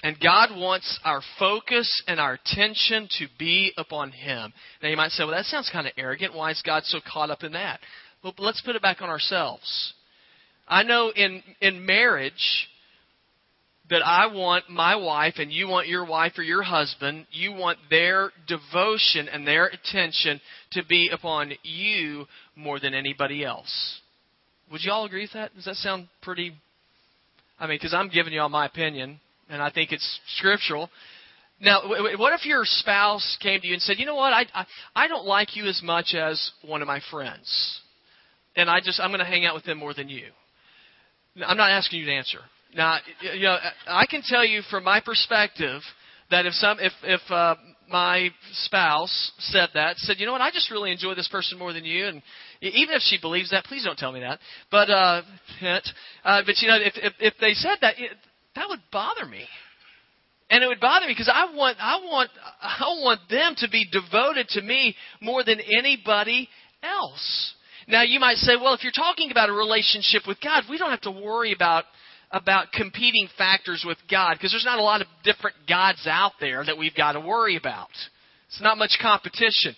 And 0.03 0.19
God 0.19 0.49
wants 0.55 0.99
our 1.03 1.21
focus 1.39 1.89
and 2.07 2.19
our 2.19 2.33
attention 2.33 3.09
to 3.17 3.25
be 3.39 3.73
upon 3.75 4.11
Him. 4.11 4.53
Now 4.83 4.89
you 4.89 4.97
might 4.97 5.11
say, 5.11 5.23
well, 5.23 5.33
that 5.33 5.45
sounds 5.45 5.71
kind 5.73 5.87
of 5.87 5.93
arrogant. 5.97 6.35
Why 6.35 6.51
is 6.51 6.61
God 6.63 6.83
so 6.85 6.99
caught 7.11 7.31
up 7.31 7.43
in 7.43 7.53
that? 7.53 7.79
Well, 8.23 8.35
let's 8.37 8.61
put 8.61 8.75
it 8.75 8.83
back 8.83 9.01
on 9.01 9.09
ourselves. 9.09 9.95
I 10.67 10.83
know 10.83 11.11
in, 11.13 11.41
in 11.59 11.87
marriage 11.87 12.67
that 13.89 14.05
I 14.05 14.27
want 14.27 14.69
my 14.69 14.95
wife 14.95 15.35
and 15.37 15.51
you 15.51 15.67
want 15.67 15.87
your 15.87 16.05
wife 16.05 16.33
or 16.37 16.43
your 16.43 16.61
husband, 16.61 17.25
you 17.31 17.51
want 17.53 17.79
their 17.89 18.31
devotion 18.47 19.27
and 19.27 19.47
their 19.47 19.65
attention 19.65 20.39
to 20.71 20.85
be 20.85 21.09
upon 21.11 21.53
you 21.63 22.25
more 22.55 22.79
than 22.79 22.93
anybody 22.93 23.43
else. 23.43 23.99
Would 24.71 24.83
you 24.83 24.91
all 24.91 25.05
agree 25.05 25.23
with 25.23 25.33
that? 25.33 25.55
Does 25.55 25.65
that 25.65 25.75
sound 25.75 26.07
pretty? 26.21 26.53
I 27.59 27.65
mean, 27.65 27.77
because 27.77 27.93
I'm 27.93 28.09
giving 28.09 28.33
you 28.33 28.41
all 28.41 28.49
my 28.49 28.67
opinion, 28.67 29.19
and 29.49 29.61
I 29.61 29.71
think 29.71 29.91
it's 29.91 30.19
scriptural. 30.37 30.89
Now, 31.59 31.81
what 31.87 32.33
if 32.33 32.45
your 32.45 32.61
spouse 32.63 33.37
came 33.41 33.59
to 33.59 33.67
you 33.67 33.73
and 33.73 33.81
said, 33.81 33.97
"You 33.97 34.05
know 34.05 34.15
what? 34.15 34.31
I 34.31 34.45
I, 34.53 34.65
I 34.95 35.07
don't 35.07 35.25
like 35.25 35.55
you 35.55 35.65
as 35.65 35.81
much 35.83 36.13
as 36.13 36.51
one 36.61 36.81
of 36.81 36.87
my 36.87 37.01
friends, 37.11 37.81
and 38.55 38.69
I 38.69 38.79
just 38.79 38.99
I'm 38.99 39.09
going 39.09 39.19
to 39.19 39.25
hang 39.25 39.45
out 39.45 39.55
with 39.55 39.65
them 39.65 39.79
more 39.79 39.93
than 39.93 40.07
you." 40.07 40.27
I'm 41.45 41.57
not 41.57 41.71
asking 41.71 41.99
you 41.99 42.05
to 42.05 42.13
answer. 42.13 42.39
Now, 42.75 42.97
you 43.33 43.43
know, 43.43 43.57
I 43.87 44.05
can 44.05 44.21
tell 44.23 44.45
you 44.45 44.61
from 44.69 44.83
my 44.83 44.99
perspective 44.99 45.81
that 46.29 46.45
if 46.45 46.53
some 46.53 46.77
if 46.79 46.93
if 47.03 47.21
uh, 47.31 47.55
my 47.89 48.29
spouse 48.65 49.31
said 49.39 49.69
that, 49.73 49.97
said, 49.97 50.17
you 50.19 50.27
know 50.27 50.31
what, 50.33 50.41
I 50.41 50.51
just 50.51 50.69
really 50.69 50.91
enjoy 50.91 51.15
this 51.15 51.27
person 51.27 51.57
more 51.57 51.73
than 51.73 51.83
you, 51.83 52.05
and 52.05 52.21
even 52.61 52.93
if 52.93 53.01
she 53.01 53.17
believes 53.19 53.49
that, 53.49 53.65
please 53.65 53.83
don't 53.83 53.97
tell 53.97 54.11
me 54.11 54.19
that. 54.19 54.39
But 54.71 54.89
uh. 54.89 55.21
Uh, 56.23 56.41
but 56.45 56.55
you 56.61 56.67
know, 56.67 56.77
if, 56.77 56.93
if 56.95 57.13
if 57.19 57.33
they 57.41 57.53
said 57.53 57.77
that, 57.81 57.95
it, 57.99 58.11
that 58.55 58.69
would 58.69 58.79
bother 58.91 59.25
me, 59.25 59.45
and 60.49 60.63
it 60.63 60.67
would 60.67 60.79
bother 60.79 61.05
me 61.05 61.13
because 61.13 61.31
I 61.33 61.53
want 61.53 61.77
I 61.79 61.99
want 62.03 62.29
I 62.61 62.85
want 63.01 63.21
them 63.29 63.55
to 63.57 63.69
be 63.69 63.85
devoted 63.91 64.47
to 64.49 64.61
me 64.61 64.95
more 65.21 65.43
than 65.43 65.59
anybody 65.59 66.47
else. 66.81 67.53
Now 67.87 68.03
you 68.03 68.19
might 68.19 68.37
say, 68.37 68.55
well, 68.55 68.73
if 68.73 68.83
you're 68.83 68.91
talking 68.91 69.31
about 69.31 69.49
a 69.49 69.53
relationship 69.53 70.23
with 70.27 70.39
God, 70.41 70.63
we 70.69 70.77
don't 70.77 70.91
have 70.91 71.01
to 71.01 71.11
worry 71.11 71.53
about 71.53 71.85
about 72.31 72.71
competing 72.71 73.27
factors 73.37 73.83
with 73.85 73.97
God 74.09 74.35
because 74.35 74.51
there's 74.51 74.65
not 74.65 74.79
a 74.79 74.83
lot 74.83 75.01
of 75.01 75.07
different 75.23 75.55
gods 75.67 76.05
out 76.05 76.33
there 76.39 76.63
that 76.63 76.77
we've 76.77 76.95
got 76.95 77.13
to 77.13 77.19
worry 77.19 77.55
about. 77.55 77.89
It's 78.47 78.61
not 78.61 78.77
much 78.77 78.97
competition. 79.01 79.75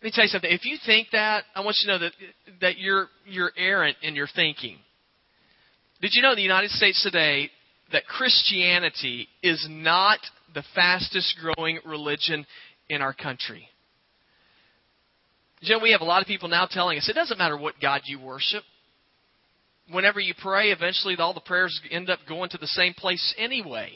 Let 0.00 0.04
me 0.04 0.10
tell 0.14 0.24
you 0.24 0.28
something. 0.28 0.50
If 0.50 0.64
you 0.64 0.76
think 0.84 1.08
that, 1.12 1.44
I 1.54 1.60
want 1.60 1.76
you 1.80 1.86
to 1.86 1.92
know 1.92 2.04
that 2.04 2.12
that 2.60 2.78
you're 2.78 3.08
you're 3.24 3.52
errant 3.56 3.96
in 4.02 4.14
your 4.14 4.26
thinking. 4.34 4.78
Did 6.00 6.10
you 6.14 6.22
know 6.22 6.30
in 6.30 6.36
the 6.36 6.42
United 6.42 6.70
States 6.70 7.02
today 7.02 7.50
that 7.92 8.04
Christianity 8.06 9.28
is 9.42 9.64
not 9.70 10.18
the 10.54 10.64
fastest 10.74 11.36
growing 11.40 11.78
religion 11.86 12.44
in 12.88 13.00
our 13.00 13.14
country? 13.14 13.68
You 15.60 15.76
know, 15.76 15.82
we 15.82 15.92
have 15.92 16.00
a 16.00 16.04
lot 16.04 16.20
of 16.20 16.26
people 16.26 16.48
now 16.48 16.66
telling 16.68 16.98
us 16.98 17.08
it 17.08 17.12
doesn't 17.12 17.38
matter 17.38 17.56
what 17.56 17.74
God 17.80 18.02
you 18.06 18.18
worship 18.18 18.64
whenever 19.90 20.20
you 20.20 20.34
pray, 20.40 20.70
eventually 20.70 21.16
all 21.18 21.34
the 21.34 21.40
prayers 21.40 21.80
end 21.90 22.10
up 22.10 22.20
going 22.28 22.50
to 22.50 22.58
the 22.58 22.66
same 22.66 22.94
place 22.94 23.34
anyway. 23.38 23.92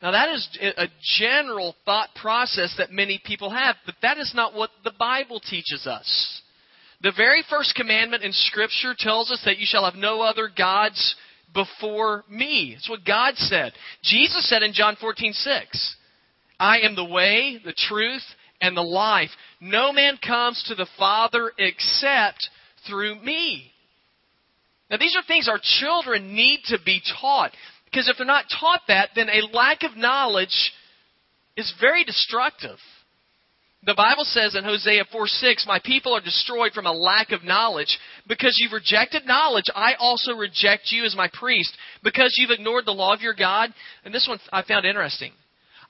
Now, 0.00 0.12
that 0.12 0.28
is 0.28 0.48
a 0.76 0.86
general 1.18 1.74
thought 1.84 2.10
process 2.14 2.74
that 2.78 2.92
many 2.92 3.20
people 3.24 3.50
have, 3.50 3.74
but 3.84 3.96
that 4.02 4.16
is 4.18 4.32
not 4.34 4.54
what 4.54 4.70
the 4.84 4.92
Bible 4.96 5.40
teaches 5.40 5.88
us. 5.88 6.42
The 7.00 7.12
very 7.16 7.42
first 7.50 7.74
commandment 7.74 8.22
in 8.22 8.32
Scripture 8.32 8.94
tells 8.96 9.32
us 9.32 9.42
that 9.44 9.58
you 9.58 9.66
shall 9.66 9.84
have 9.84 9.96
no 9.96 10.20
other 10.20 10.48
gods 10.56 11.16
before 11.52 12.24
me. 12.28 12.74
That's 12.74 12.88
what 12.88 13.04
God 13.04 13.34
said. 13.36 13.72
Jesus 14.02 14.48
said 14.48 14.62
in 14.62 14.72
John 14.72 14.96
14, 15.00 15.32
6, 15.32 15.96
I 16.60 16.80
am 16.80 16.94
the 16.94 17.04
way, 17.04 17.60
the 17.64 17.72
truth, 17.72 18.24
and 18.60 18.76
the 18.76 18.82
life. 18.82 19.30
No 19.60 19.92
man 19.92 20.16
comes 20.24 20.62
to 20.68 20.74
the 20.74 20.88
Father 20.98 21.52
except 21.58 22.48
through 22.86 23.20
me. 23.22 23.72
Now, 24.90 24.96
these 24.96 25.16
are 25.16 25.22
things 25.26 25.48
our 25.48 25.60
children 25.62 26.34
need 26.34 26.60
to 26.66 26.78
be 26.84 27.02
taught. 27.20 27.52
Because 27.84 28.08
if 28.08 28.16
they're 28.16 28.26
not 28.26 28.44
taught 28.60 28.80
that, 28.88 29.10
then 29.14 29.28
a 29.28 29.46
lack 29.54 29.82
of 29.82 29.96
knowledge 29.96 30.72
is 31.56 31.72
very 31.80 32.04
destructive. 32.04 32.78
The 33.84 33.94
Bible 33.94 34.24
says 34.24 34.54
in 34.54 34.64
Hosea 34.64 35.04
4 35.10 35.26
6, 35.26 35.64
My 35.66 35.80
people 35.84 36.14
are 36.14 36.20
destroyed 36.20 36.72
from 36.72 36.86
a 36.86 36.92
lack 36.92 37.32
of 37.32 37.44
knowledge. 37.44 37.98
Because 38.26 38.56
you've 38.58 38.72
rejected 38.72 39.24
knowledge, 39.24 39.66
I 39.74 39.94
also 39.98 40.34
reject 40.34 40.90
you 40.90 41.04
as 41.04 41.16
my 41.16 41.28
priest. 41.32 41.76
Because 42.02 42.34
you've 42.36 42.50
ignored 42.50 42.86
the 42.86 42.92
law 42.92 43.14
of 43.14 43.22
your 43.22 43.34
God. 43.34 43.70
And 44.04 44.12
this 44.12 44.26
one 44.28 44.38
I 44.52 44.62
found 44.62 44.84
interesting. 44.84 45.32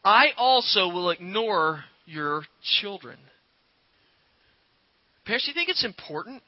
I 0.04 0.28
also 0.36 0.88
will 0.88 1.10
ignore 1.10 1.84
your 2.04 2.42
children. 2.80 3.16
Parents, 5.24 5.44
do 5.44 5.50
you 5.50 5.54
think 5.54 5.68
it's 5.68 5.84
important 5.84 6.42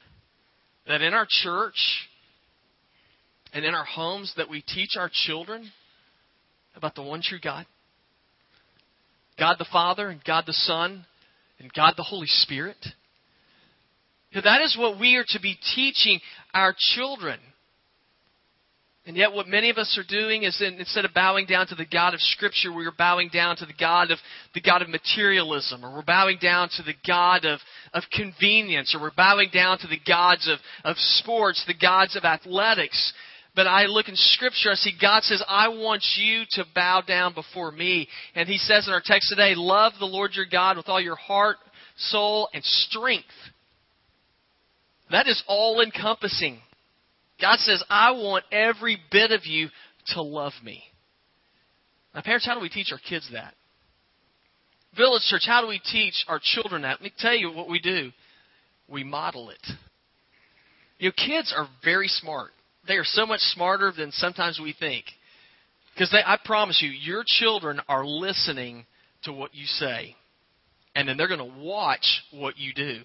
that 0.86 1.02
in 1.02 1.14
our 1.14 1.26
church 1.28 2.08
and 3.52 3.64
in 3.64 3.74
our 3.74 3.84
homes 3.84 4.32
that 4.36 4.48
we 4.48 4.62
teach 4.62 4.90
our 4.98 5.10
children 5.12 5.70
about 6.74 6.94
the 6.94 7.02
one 7.02 7.22
true 7.22 7.40
God? 7.42 7.66
God 9.38 9.56
the 9.58 9.66
Father 9.72 10.08
and 10.08 10.22
God 10.24 10.44
the 10.46 10.52
Son 10.52 11.04
and 11.58 11.72
God 11.72 11.94
the 11.96 12.02
Holy 12.02 12.26
Spirit? 12.26 12.76
That 14.32 14.60
is 14.62 14.76
what 14.78 15.00
we 15.00 15.16
are 15.16 15.24
to 15.28 15.40
be 15.40 15.58
teaching 15.74 16.20
our 16.54 16.74
children. 16.78 17.40
And 19.06 19.16
yet, 19.16 19.32
what 19.32 19.48
many 19.48 19.70
of 19.70 19.78
us 19.78 19.98
are 19.98 20.06
doing 20.06 20.42
is 20.42 20.62
instead 20.62 21.04
of 21.04 21.14
bowing 21.14 21.46
down 21.46 21.66
to 21.68 21.74
the 21.74 21.86
God 21.86 22.12
of 22.14 22.20
Scripture, 22.20 22.72
we 22.72 22.86
are 22.86 22.92
bowing 22.96 23.28
down 23.32 23.56
to 23.56 23.66
the 23.66 23.72
God 23.72 24.10
of 24.10 24.18
the 24.54 24.60
God 24.60 24.82
of 24.82 24.88
materialism, 24.88 25.84
or 25.84 25.96
we're 25.96 26.02
bowing 26.02 26.38
down 26.40 26.68
to 26.76 26.82
the 26.82 26.94
God 27.06 27.44
of, 27.44 27.58
of 27.94 28.04
convenience, 28.12 28.94
or 28.94 29.00
we're 29.00 29.10
bowing 29.16 29.48
down 29.52 29.78
to 29.78 29.86
the 29.86 29.98
gods 30.06 30.48
of, 30.48 30.58
of 30.84 30.96
sports, 30.96 31.64
the 31.66 31.74
gods 31.74 32.14
of 32.14 32.24
athletics. 32.24 33.12
But 33.56 33.66
I 33.66 33.86
look 33.86 34.08
in 34.08 34.14
Scripture, 34.16 34.70
I 34.70 34.74
see 34.74 34.92
God 35.00 35.24
says, 35.24 35.42
I 35.48 35.68
want 35.68 36.04
you 36.16 36.44
to 36.52 36.64
bow 36.74 37.02
down 37.06 37.34
before 37.34 37.72
me. 37.72 38.08
And 38.34 38.48
He 38.48 38.58
says 38.58 38.86
in 38.86 38.92
our 38.92 39.02
text 39.04 39.28
today, 39.28 39.54
love 39.56 39.92
the 39.98 40.06
Lord 40.06 40.32
your 40.34 40.46
God 40.50 40.76
with 40.76 40.88
all 40.88 41.00
your 41.00 41.16
heart, 41.16 41.56
soul, 41.96 42.48
and 42.54 42.62
strength. 42.64 43.26
That 45.10 45.26
is 45.26 45.42
all 45.48 45.80
encompassing. 45.80 46.60
God 47.40 47.58
says, 47.58 47.82
I 47.90 48.12
want 48.12 48.44
every 48.52 48.98
bit 49.10 49.32
of 49.32 49.46
you 49.46 49.68
to 50.08 50.22
love 50.22 50.52
me. 50.62 50.84
Now, 52.14 52.22
parents, 52.22 52.46
how 52.46 52.54
do 52.54 52.60
we 52.60 52.68
teach 52.68 52.92
our 52.92 53.00
kids 53.08 53.28
that? 53.32 53.54
Village 54.96 55.22
Church, 55.22 55.44
how 55.46 55.60
do 55.62 55.68
we 55.68 55.80
teach 55.80 56.24
our 56.28 56.40
children 56.42 56.82
that? 56.82 57.00
Let 57.00 57.02
me 57.02 57.12
tell 57.18 57.34
you 57.34 57.52
what 57.52 57.68
we 57.68 57.80
do. 57.80 58.10
We 58.88 59.04
model 59.04 59.50
it. 59.50 59.66
You 60.98 61.08
know, 61.08 61.12
kids 61.16 61.54
are 61.56 61.68
very 61.84 62.08
smart 62.08 62.50
they 62.90 62.96
are 62.96 63.04
so 63.04 63.24
much 63.24 63.40
smarter 63.40 63.92
than 63.96 64.10
sometimes 64.12 64.58
we 64.60 64.74
think. 64.78 65.04
Because 65.94 66.12
I 66.12 66.38
promise 66.44 66.80
you, 66.82 66.90
your 66.90 67.22
children 67.26 67.80
are 67.88 68.04
listening 68.04 68.86
to 69.24 69.32
what 69.32 69.54
you 69.54 69.66
say. 69.66 70.16
And 70.94 71.08
then 71.08 71.16
they're 71.16 71.28
going 71.28 71.38
to 71.38 71.60
watch 71.60 72.22
what 72.32 72.58
you 72.58 72.72
do. 72.74 73.00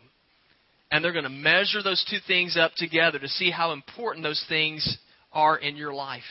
And 0.91 1.03
they're 1.03 1.11
going 1.11 1.23
to 1.23 1.29
measure 1.29 1.83
those 1.83 2.05
two 2.09 2.17
things 2.25 2.57
up 2.57 2.71
together 2.77 3.19
to 3.19 3.27
see 3.27 3.51
how 3.51 3.73
important 3.73 4.23
those 4.23 4.43
things 4.47 4.97
are 5.33 5.57
in 5.57 5.75
your 5.75 5.93
life. 5.93 6.23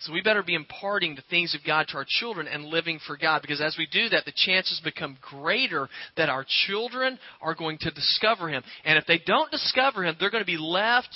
So 0.00 0.12
we 0.12 0.22
better 0.22 0.44
be 0.44 0.54
imparting 0.54 1.16
the 1.16 1.24
things 1.28 1.56
of 1.56 1.60
God 1.66 1.88
to 1.88 1.96
our 1.96 2.06
children 2.06 2.46
and 2.46 2.66
living 2.66 3.00
for 3.04 3.16
God 3.16 3.42
because 3.42 3.60
as 3.60 3.74
we 3.76 3.88
do 3.90 4.08
that, 4.10 4.24
the 4.24 4.32
chances 4.34 4.80
become 4.84 5.18
greater 5.20 5.88
that 6.16 6.28
our 6.28 6.46
children 6.66 7.18
are 7.42 7.56
going 7.56 7.78
to 7.80 7.90
discover 7.90 8.48
Him. 8.48 8.62
And 8.84 8.96
if 8.96 9.06
they 9.06 9.20
don't 9.26 9.50
discover 9.50 10.04
Him, 10.04 10.14
they're 10.20 10.30
going 10.30 10.44
to 10.44 10.46
be 10.46 10.56
left 10.56 11.14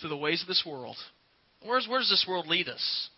to 0.00 0.08
the 0.08 0.16
ways 0.16 0.42
of 0.42 0.48
this 0.48 0.64
world. 0.66 0.96
Where's, 1.64 1.86
where 1.88 1.98
does 1.98 2.10
this 2.10 2.26
world 2.28 2.46
lead 2.46 2.68
us? 2.68 3.08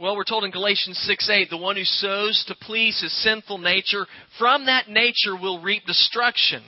Well, 0.00 0.16
we're 0.16 0.24
told 0.24 0.44
in 0.44 0.50
Galatians 0.50 0.98
6 1.06 1.28
8, 1.28 1.50
the 1.50 1.56
one 1.56 1.76
who 1.76 1.84
sows 1.84 2.44
to 2.48 2.54
please 2.54 3.00
his 3.00 3.12
sinful 3.22 3.58
nature, 3.58 4.06
from 4.38 4.66
that 4.66 4.88
nature 4.88 5.36
will 5.40 5.60
reap 5.60 5.84
destruction. 5.84 6.62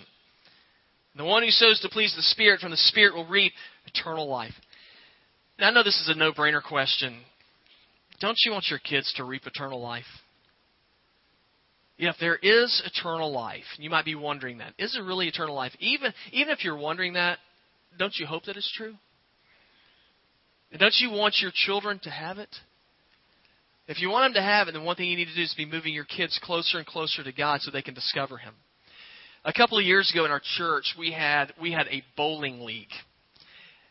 The 1.16 1.24
one 1.24 1.42
who 1.42 1.50
sows 1.50 1.80
to 1.80 1.88
please 1.88 2.14
the 2.14 2.22
Spirit, 2.22 2.60
from 2.60 2.72
the 2.72 2.76
Spirit 2.76 3.14
will 3.14 3.26
reap 3.26 3.52
eternal 3.86 4.28
life. 4.28 4.52
Now, 5.58 5.68
I 5.68 5.70
know 5.70 5.84
this 5.84 6.00
is 6.00 6.08
a 6.08 6.18
no 6.18 6.32
brainer 6.32 6.62
question. 6.62 7.20
Don't 8.20 8.38
you 8.44 8.52
want 8.52 8.66
your 8.68 8.80
kids 8.80 9.12
to 9.16 9.24
reap 9.24 9.46
eternal 9.46 9.80
life? 9.80 10.04
Yeah, 11.96 12.10
if 12.10 12.16
there 12.18 12.36
is 12.36 12.82
eternal 12.84 13.32
life, 13.32 13.64
you 13.78 13.88
might 13.88 14.04
be 14.04 14.16
wondering 14.16 14.58
that. 14.58 14.74
Is 14.78 14.96
it 14.96 15.02
really 15.02 15.28
eternal 15.28 15.54
life? 15.54 15.72
Even, 15.78 16.12
even 16.32 16.52
if 16.52 16.64
you're 16.64 16.76
wondering 16.76 17.12
that, 17.12 17.38
don't 17.98 18.14
you 18.16 18.26
hope 18.26 18.44
that 18.44 18.56
it's 18.56 18.72
true? 18.76 18.94
And 20.70 20.80
don't 20.80 20.94
you 20.98 21.10
want 21.10 21.36
your 21.40 21.52
children 21.54 22.00
to 22.02 22.10
have 22.10 22.38
it? 22.38 22.54
If 23.86 24.00
you 24.00 24.08
want 24.08 24.34
them 24.34 24.42
to 24.42 24.46
have 24.46 24.68
it, 24.68 24.72
then 24.72 24.84
one 24.84 24.96
thing 24.96 25.10
you 25.10 25.16
need 25.16 25.28
to 25.28 25.34
do 25.34 25.42
is 25.42 25.54
be 25.56 25.66
moving 25.66 25.92
your 25.92 26.04
kids 26.04 26.40
closer 26.42 26.78
and 26.78 26.86
closer 26.86 27.22
to 27.22 27.32
God 27.32 27.60
so 27.60 27.70
they 27.70 27.82
can 27.82 27.94
discover 27.94 28.38
Him. 28.38 28.54
A 29.44 29.52
couple 29.52 29.78
of 29.78 29.84
years 29.84 30.10
ago 30.12 30.24
in 30.24 30.30
our 30.30 30.40
church, 30.56 30.94
we 30.98 31.12
had 31.12 31.52
we 31.60 31.70
had 31.70 31.86
a 31.88 32.02
bowling 32.16 32.62
league, 32.62 32.88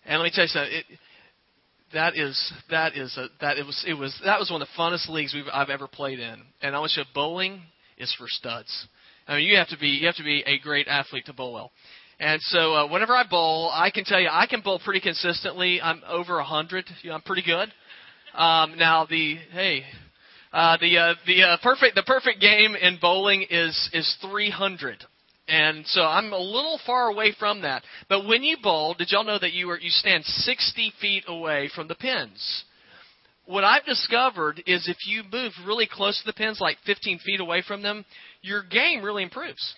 and 0.05 0.19
let 0.19 0.25
me 0.25 0.31
tell 0.33 0.45
you 0.45 0.47
something. 0.47 0.73
It, 0.73 0.85
that 1.93 2.17
is 2.17 2.53
that 2.71 2.97
is 2.97 3.15
a, 3.17 3.27
that 3.39 3.57
it 3.57 3.65
was 3.65 3.83
it 3.87 3.93
was 3.93 4.19
that 4.25 4.39
was 4.39 4.49
one 4.49 4.61
of 4.61 4.67
the 4.67 4.81
funnest 4.81 5.09
leagues 5.09 5.33
we've 5.33 5.45
I've 5.53 5.69
ever 5.69 5.87
played 5.87 6.19
in. 6.19 6.41
And 6.61 6.75
I 6.75 6.79
want 6.79 6.93
you 6.95 7.03
to 7.03 7.09
bowling 7.13 7.61
is 7.99 8.13
for 8.17 8.25
studs. 8.27 8.87
I 9.27 9.37
mean, 9.37 9.47
you 9.47 9.57
have 9.57 9.69
to 9.69 9.77
be 9.77 9.89
you 9.89 10.07
have 10.07 10.15
to 10.15 10.23
be 10.23 10.43
a 10.45 10.57
great 10.59 10.87
athlete 10.87 11.27
to 11.27 11.33
bowl 11.33 11.53
well. 11.53 11.71
And 12.23 12.41
so 12.43 12.73
uh, 12.73 12.87
whenever 12.87 13.13
I 13.13 13.27
bowl, 13.27 13.69
I 13.73 13.89
can 13.89 14.05
tell 14.05 14.17
you 14.17 14.29
I 14.31 14.47
can 14.47 14.61
bowl 14.61 14.79
pretty 14.79 15.01
consistently. 15.01 15.81
I'm 15.81 16.01
over 16.07 16.39
a 16.39 16.43
hundred. 16.45 16.85
You 17.01 17.09
know, 17.09 17.15
I'm 17.15 17.21
pretty 17.21 17.43
good. 17.43 17.67
Um, 18.33 18.77
now 18.77 19.05
the 19.05 19.35
hey, 19.51 19.83
uh, 20.53 20.77
the 20.79 20.97
uh, 20.97 21.13
the 21.27 21.43
uh, 21.43 21.57
perfect 21.61 21.95
the 21.95 22.03
perfect 22.03 22.39
game 22.39 22.75
in 22.75 22.97
bowling 23.01 23.45
is 23.49 23.89
is 23.91 24.17
300. 24.21 25.03
And 25.49 25.85
so 25.87 26.03
I'm 26.03 26.31
a 26.31 26.37
little 26.37 26.79
far 26.85 27.09
away 27.09 27.35
from 27.37 27.63
that. 27.63 27.83
But 28.07 28.25
when 28.25 28.41
you 28.41 28.55
bowl, 28.63 28.93
did 28.93 29.11
y'all 29.11 29.25
know 29.25 29.39
that 29.39 29.51
you 29.51 29.69
are 29.71 29.77
you 29.77 29.89
stand 29.89 30.23
60 30.23 30.93
feet 31.01 31.25
away 31.27 31.69
from 31.75 31.89
the 31.89 31.95
pins? 31.95 32.63
What 33.47 33.65
I've 33.65 33.83
discovered 33.83 34.63
is 34.65 34.87
if 34.87 34.95
you 35.05 35.23
move 35.29 35.51
really 35.67 35.89
close 35.91 36.17
to 36.21 36.25
the 36.25 36.31
pins, 36.31 36.61
like 36.61 36.77
15 36.85 37.19
feet 37.19 37.41
away 37.41 37.63
from 37.67 37.81
them, 37.81 38.05
your 38.41 38.63
game 38.63 39.03
really 39.03 39.23
improves. 39.23 39.75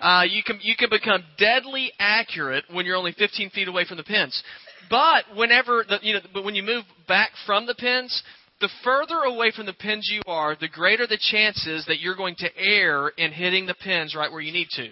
Uh, 0.00 0.22
you 0.28 0.42
can 0.44 0.58
you 0.62 0.76
can 0.76 0.90
become 0.90 1.24
deadly 1.38 1.92
accurate 1.98 2.64
when 2.72 2.86
you're 2.86 2.96
only 2.96 3.12
15 3.12 3.50
feet 3.50 3.68
away 3.68 3.84
from 3.84 3.96
the 3.96 4.04
pins. 4.04 4.42
But 4.90 5.24
whenever 5.36 5.84
the, 5.88 5.98
you 6.02 6.14
know, 6.14 6.20
but 6.32 6.44
when 6.44 6.54
you 6.54 6.62
move 6.62 6.84
back 7.06 7.30
from 7.46 7.66
the 7.66 7.74
pins, 7.74 8.22
the 8.60 8.68
further 8.84 9.20
away 9.24 9.52
from 9.54 9.66
the 9.66 9.72
pins 9.72 10.08
you 10.10 10.22
are, 10.26 10.56
the 10.58 10.68
greater 10.68 11.06
the 11.06 11.18
chances 11.20 11.84
that 11.86 12.00
you're 12.00 12.16
going 12.16 12.36
to 12.36 12.48
err 12.56 13.08
in 13.08 13.32
hitting 13.32 13.66
the 13.66 13.74
pins 13.74 14.14
right 14.14 14.30
where 14.30 14.40
you 14.40 14.52
need 14.52 14.68
to. 14.76 14.88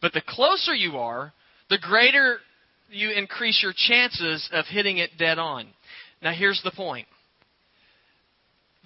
But 0.00 0.12
the 0.12 0.22
closer 0.26 0.74
you 0.74 0.96
are, 0.98 1.32
the 1.68 1.78
greater 1.78 2.38
you 2.90 3.10
increase 3.10 3.60
your 3.62 3.74
chances 3.76 4.48
of 4.52 4.64
hitting 4.66 4.98
it 4.98 5.10
dead 5.18 5.38
on. 5.38 5.66
Now, 6.22 6.32
here's 6.32 6.60
the 6.62 6.70
point 6.70 7.06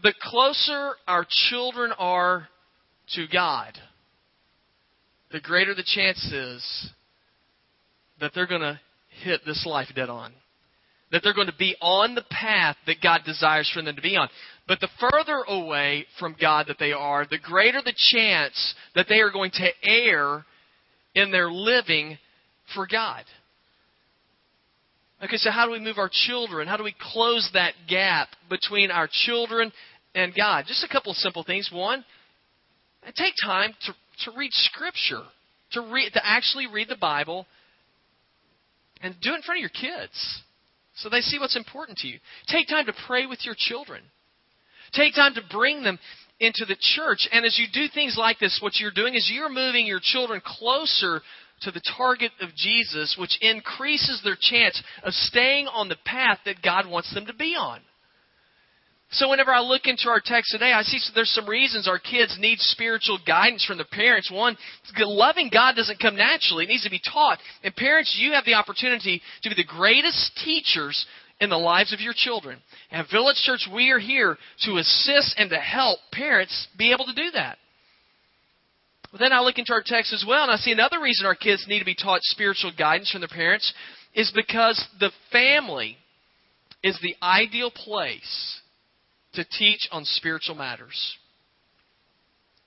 the 0.02 0.14
closer 0.21 0.94
our 1.06 1.26
children 1.49 1.92
are 1.97 2.49
to 3.14 3.26
God, 3.32 3.78
the 5.33 5.41
greater 5.41 5.75
the 5.75 5.85
chance 5.85 6.23
is 6.33 6.91
that 8.21 8.33
they're 8.35 8.47
going 8.47 8.61
to 8.61 8.81
hit 9.25 9.41
this 9.45 9.67
life 9.67 9.89
dead 9.95 10.09
on. 10.09 10.33
That 11.11 11.23
they're 11.23 11.35
going 11.35 11.49
to 11.49 11.55
be 11.59 11.77
on 11.81 12.15
the 12.15 12.25
path 12.31 12.77
that 12.87 13.03
God 13.03 13.23
desires 13.27 13.71
for 13.73 13.83
them 13.83 13.97
to 13.97 14.03
be 14.03 14.17
on. 14.17 14.29
But 14.67 14.81
the 14.81 14.89
further 14.99 15.43
away 15.47 16.07
from 16.19 16.37
God 16.41 16.67
that 16.69 16.79
they 16.79 16.93
are, 16.93 17.27
the 17.29 17.39
greater 17.39 17.83
the 17.83 17.95
chance 18.15 18.75
that 18.95 19.07
they 19.09 19.21
are 19.21 19.31
going 19.31 19.51
to 19.53 19.69
err 19.85 20.45
in 21.15 21.31
their 21.31 21.51
living 21.51 22.17
for 22.75 22.87
God. 22.91 23.25
Okay, 25.23 25.37
so 25.37 25.51
how 25.51 25.67
do 25.67 25.73
we 25.73 25.81
move 25.81 25.99
our 25.99 26.11
children? 26.11 26.67
How 26.67 26.77
do 26.77 26.85
we 26.85 26.95
close 27.12 27.49
that 27.53 27.75
gap 27.89 28.29
between 28.49 28.91
our 28.91 29.09
children 29.11 29.71
and 30.15 30.35
God? 30.35 30.65
Just 30.67 30.85
a 30.85 30.93
couple 30.93 31.12
of 31.12 31.17
simple 31.17 31.45
things. 31.45 31.71
One, 31.73 32.05
take 33.15 33.35
time 33.45 33.73
to, 33.87 33.93
to 34.25 34.33
read 34.37 34.52
Scripture, 34.52 35.23
to 35.73 35.81
read, 35.92 36.12
to 36.12 36.26
actually 36.26 36.66
read 36.66 36.88
the 36.88 36.97
Bible, 36.97 37.47
and 39.02 39.14
do 39.21 39.33
it 39.33 39.37
in 39.37 39.42
front 39.42 39.59
of 39.59 39.62
your 39.62 39.69
kids, 39.71 40.42
so 40.95 41.09
they 41.09 41.21
see 41.21 41.38
what's 41.38 41.57
important 41.57 41.99
to 41.99 42.09
you. 42.09 42.19
Take 42.47 42.69
time 42.69 42.87
to 42.87 42.95
pray 43.07 43.26
with 43.26 43.45
your 43.45 43.54
children. 43.57 44.02
Take 44.92 45.14
time 45.14 45.35
to 45.35 45.42
bring 45.50 45.83
them 45.83 45.99
into 46.38 46.64
the 46.66 46.76
church. 46.78 47.28
And 47.33 47.45
as 47.45 47.59
you 47.59 47.66
do 47.73 47.88
things 47.92 48.16
like 48.19 48.38
this, 48.38 48.59
what 48.62 48.78
you're 48.78 48.90
doing 48.90 49.14
is 49.14 49.31
you're 49.33 49.49
moving 49.49 49.87
your 49.87 50.00
children 50.02 50.42
closer 50.45 51.23
to 51.62 51.71
the 51.71 51.81
target 51.97 52.33
of 52.40 52.54
Jesus, 52.54 53.16
which 53.19 53.38
increases 53.40 54.21
their 54.23 54.37
chance 54.38 54.83
of 55.02 55.12
staying 55.14 55.66
on 55.69 55.88
the 55.88 55.97
path 56.04 56.38
that 56.45 56.62
God 56.62 56.88
wants 56.88 57.14
them 57.14 57.26
to 57.26 57.35
be 57.35 57.54
on. 57.59 57.81
So 59.12 59.28
whenever 59.28 59.52
I 59.52 59.61
look 59.61 59.83
into 59.85 60.09
our 60.09 60.23
text 60.25 60.52
today, 60.52 60.73
I 60.73 60.83
see 60.83 60.99
there's 61.14 61.31
some 61.31 61.49
reasons 61.49 61.87
our 61.87 61.99
kids 61.99 62.38
need 62.40 62.59
spiritual 62.61 63.19
guidance 63.26 63.62
from 63.62 63.76
the 63.76 63.85
parents. 63.85 64.31
One, 64.31 64.57
loving 64.97 65.50
God 65.52 65.76
doesn't 65.76 66.00
come 66.00 66.16
naturally. 66.16 66.64
It 66.64 66.69
needs 66.69 66.85
to 66.85 66.90
be 66.90 67.00
taught. 67.00 67.38
And 67.62 67.76
parents, 67.76 68.16
you 68.19 68.33
have 68.33 68.47
the 68.47 68.54
opportunity 68.54 69.21
to 69.42 69.50
be 69.50 69.54
the 69.54 69.64
greatest 69.64 70.40
teachers 70.42 71.04
in 71.40 71.50
the 71.50 71.59
lives 71.59 71.92
of 71.92 72.00
your 72.00 72.14
children. 72.16 72.59
And 72.90 73.07
Village 73.11 73.37
Church, 73.45 73.69
we 73.73 73.90
are 73.90 73.99
here 73.99 74.38
to 74.64 74.78
assist 74.78 75.35
and 75.37 75.50
to 75.50 75.59
help 75.59 75.99
parents 76.11 76.69
be 76.78 76.92
able 76.92 77.04
to 77.04 77.14
do 77.14 77.33
that. 77.35 77.59
But 79.11 79.21
then 79.21 79.33
I 79.35 79.40
look 79.40 79.59
into 79.59 79.75
our 79.75 79.83
text 79.85 80.14
as 80.14 80.25
well, 80.26 80.45
and 80.45 80.50
I 80.50 80.57
see 80.57 80.73
another 80.73 81.02
reason 81.02 81.26
our 81.26 81.35
kids 81.35 81.66
need 81.69 81.81
to 81.81 81.85
be 81.85 81.95
taught 81.95 82.21
spiritual 82.23 82.73
guidance 82.78 83.11
from 83.11 83.21
their 83.21 83.28
parents 83.28 83.75
is 84.14 84.33
because 84.35 84.83
the 85.00 85.11
family 85.31 85.99
is 86.83 86.99
the 87.02 87.14
ideal 87.23 87.71
place 87.71 88.62
to 89.35 89.45
teach 89.45 89.89
on 89.91 90.05
spiritual 90.05 90.55
matters. 90.55 91.17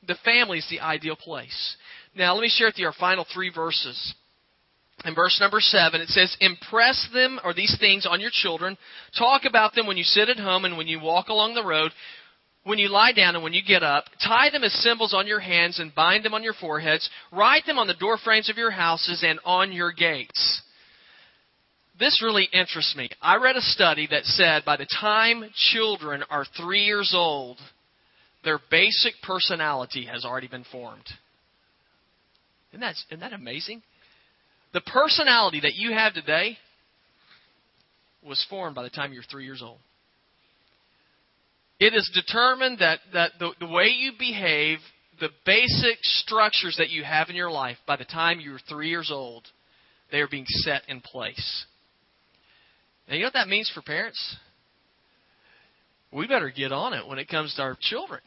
The 0.07 0.15
family 0.23 0.59
is 0.59 0.67
the 0.69 0.81
ideal 0.81 1.15
place. 1.15 1.77
Now, 2.15 2.33
let 2.33 2.41
me 2.41 2.49
share 2.49 2.67
with 2.67 2.77
you 2.77 2.85
our 2.87 2.93
final 2.93 3.25
three 3.33 3.51
verses. 3.53 4.13
In 5.03 5.13
verse 5.13 5.37
number 5.39 5.59
seven, 5.59 6.01
it 6.01 6.09
says, 6.09 6.35
Impress 6.39 7.09
them, 7.13 7.39
or 7.43 7.53
these 7.53 7.75
things, 7.79 8.05
on 8.05 8.21
your 8.21 8.29
children. 8.31 8.77
Talk 9.17 9.43
about 9.45 9.75
them 9.75 9.87
when 9.87 9.97
you 9.97 10.03
sit 10.03 10.29
at 10.29 10.39
home 10.39 10.65
and 10.65 10.77
when 10.77 10.87
you 10.87 10.99
walk 10.99 11.27
along 11.27 11.53
the 11.53 11.65
road, 11.65 11.91
when 12.63 12.79
you 12.79 12.87
lie 12.89 13.11
down 13.11 13.35
and 13.35 13.43
when 13.43 13.53
you 13.53 13.61
get 13.65 13.83
up. 13.83 14.05
Tie 14.25 14.49
them 14.51 14.63
as 14.63 14.73
symbols 14.73 15.13
on 15.13 15.27
your 15.27 15.39
hands 15.39 15.79
and 15.79 15.93
bind 15.93 16.23
them 16.23 16.33
on 16.33 16.43
your 16.43 16.53
foreheads. 16.53 17.09
Write 17.31 17.65
them 17.65 17.77
on 17.77 17.87
the 17.87 17.93
door 17.93 18.17
frames 18.17 18.49
of 18.49 18.57
your 18.57 18.71
houses 18.71 19.23
and 19.27 19.39
on 19.43 19.71
your 19.71 19.91
gates 19.91 20.61
this 21.99 22.21
really 22.21 22.47
interests 22.51 22.95
me. 22.95 23.09
I 23.21 23.37
read 23.37 23.55
a 23.55 23.61
study 23.61 24.07
that 24.11 24.25
said 24.25 24.65
by 24.65 24.77
the 24.77 24.87
time 24.99 25.49
children 25.71 26.23
are 26.29 26.45
three 26.57 26.83
years 26.83 27.13
old, 27.15 27.57
their 28.43 28.59
basic 28.69 29.13
personality 29.23 30.05
has 30.05 30.25
already 30.25 30.47
been 30.47 30.65
formed. 30.71 31.07
Isn't 32.71 32.81
that, 32.81 32.95
isn't 33.09 33.19
that 33.21 33.33
amazing? 33.33 33.81
The 34.73 34.81
personality 34.81 35.61
that 35.61 35.75
you 35.75 35.93
have 35.93 36.13
today 36.13 36.57
was 38.21 38.45
formed 38.49 38.75
by 38.75 38.83
the 38.83 38.89
time 38.89 39.13
you're 39.13 39.23
three 39.23 39.45
years 39.45 39.61
old. 39.63 39.77
It 41.79 41.93
is 41.93 42.09
determined 42.13 42.79
that, 42.79 42.99
that 43.13 43.31
the, 43.39 43.51
the 43.59 43.67
way 43.67 43.87
you 43.87 44.11
behave, 44.17 44.79
the 45.19 45.29
basic 45.45 45.97
structures 46.01 46.75
that 46.77 46.89
you 46.89 47.03
have 47.03 47.29
in 47.29 47.35
your 47.35 47.51
life, 47.51 47.77
by 47.87 47.95
the 47.95 48.05
time 48.05 48.39
you're 48.39 48.59
three 48.69 48.89
years 48.89 49.11
old, 49.13 49.45
they 50.11 50.19
are 50.19 50.27
being 50.27 50.45
set 50.47 50.83
in 50.87 51.01
place. 51.01 51.65
Now, 53.07 53.15
you 53.15 53.21
know 53.21 53.27
what 53.27 53.33
that 53.33 53.47
means 53.47 53.71
for 53.73 53.81
parents? 53.81 54.35
We 56.11 56.27
better 56.27 56.49
get 56.49 56.71
on 56.71 56.93
it 56.93 57.07
when 57.07 57.19
it 57.19 57.27
comes 57.27 57.53
to 57.55 57.61
our 57.61 57.77
children. 57.79 58.21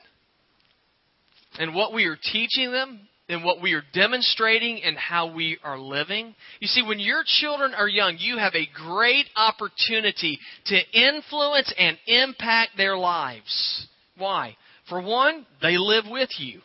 And 1.58 1.74
what 1.74 1.92
we 1.92 2.04
are 2.04 2.18
teaching 2.32 2.70
them 2.70 3.00
and 3.28 3.44
what 3.44 3.60
we 3.60 3.74
are 3.74 3.82
demonstrating 3.92 4.82
and 4.82 4.96
how 4.96 5.32
we 5.32 5.58
are 5.62 5.78
living. 5.78 6.34
You 6.60 6.68
see, 6.68 6.82
when 6.82 6.98
your 6.98 7.22
children 7.24 7.74
are 7.74 7.88
young, 7.88 8.16
you 8.18 8.38
have 8.38 8.54
a 8.54 8.68
great 8.74 9.26
opportunity 9.36 10.38
to 10.66 10.80
influence 10.92 11.72
and 11.78 11.98
impact 12.06 12.70
their 12.76 12.96
lives. 12.96 13.86
Why? 14.16 14.56
For 14.88 15.02
one, 15.02 15.46
they 15.60 15.76
live 15.76 16.04
with 16.08 16.30
you. 16.38 16.60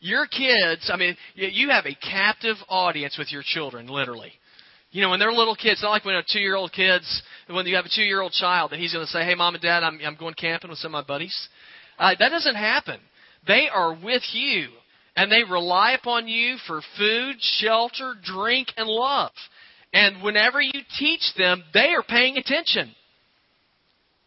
Your 0.00 0.26
kids, 0.26 0.90
I 0.92 0.96
mean, 0.96 1.16
you 1.34 1.70
have 1.70 1.86
a 1.86 1.94
captive 1.94 2.56
audience 2.68 3.16
with 3.16 3.32
your 3.32 3.42
children, 3.44 3.86
literally. 3.86 4.32
You 4.92 5.00
know, 5.00 5.08
when 5.08 5.18
they're 5.18 5.32
little 5.32 5.56
kids, 5.56 5.82
not 5.82 5.90
like 5.90 6.04
when 6.04 6.14
a 6.14 6.22
two 6.22 6.38
year 6.38 6.54
old 6.54 6.70
kids, 6.72 7.22
when 7.48 7.66
you 7.66 7.76
have 7.76 7.86
a 7.86 7.90
two 7.94 8.02
year 8.02 8.20
old 8.20 8.32
child, 8.32 8.70
that 8.70 8.78
he's 8.78 8.92
going 8.92 9.04
to 9.04 9.10
say, 9.10 9.24
"Hey, 9.24 9.34
mom 9.34 9.54
and 9.54 9.62
dad, 9.62 9.82
I'm 9.82 9.98
I'm 10.04 10.16
going 10.16 10.34
camping 10.34 10.68
with 10.68 10.78
some 10.78 10.94
of 10.94 11.04
my 11.04 11.06
buddies." 11.06 11.36
Uh, 11.98 12.14
that 12.18 12.28
doesn't 12.28 12.56
happen. 12.56 13.00
They 13.46 13.68
are 13.72 13.94
with 13.94 14.22
you, 14.32 14.68
and 15.16 15.32
they 15.32 15.44
rely 15.44 15.92
upon 15.92 16.28
you 16.28 16.56
for 16.66 16.82
food, 16.98 17.36
shelter, 17.40 18.14
drink, 18.22 18.68
and 18.76 18.86
love. 18.86 19.32
And 19.94 20.22
whenever 20.22 20.60
you 20.60 20.80
teach 20.98 21.22
them, 21.38 21.64
they 21.72 21.88
are 21.94 22.02
paying 22.02 22.36
attention. 22.36 22.94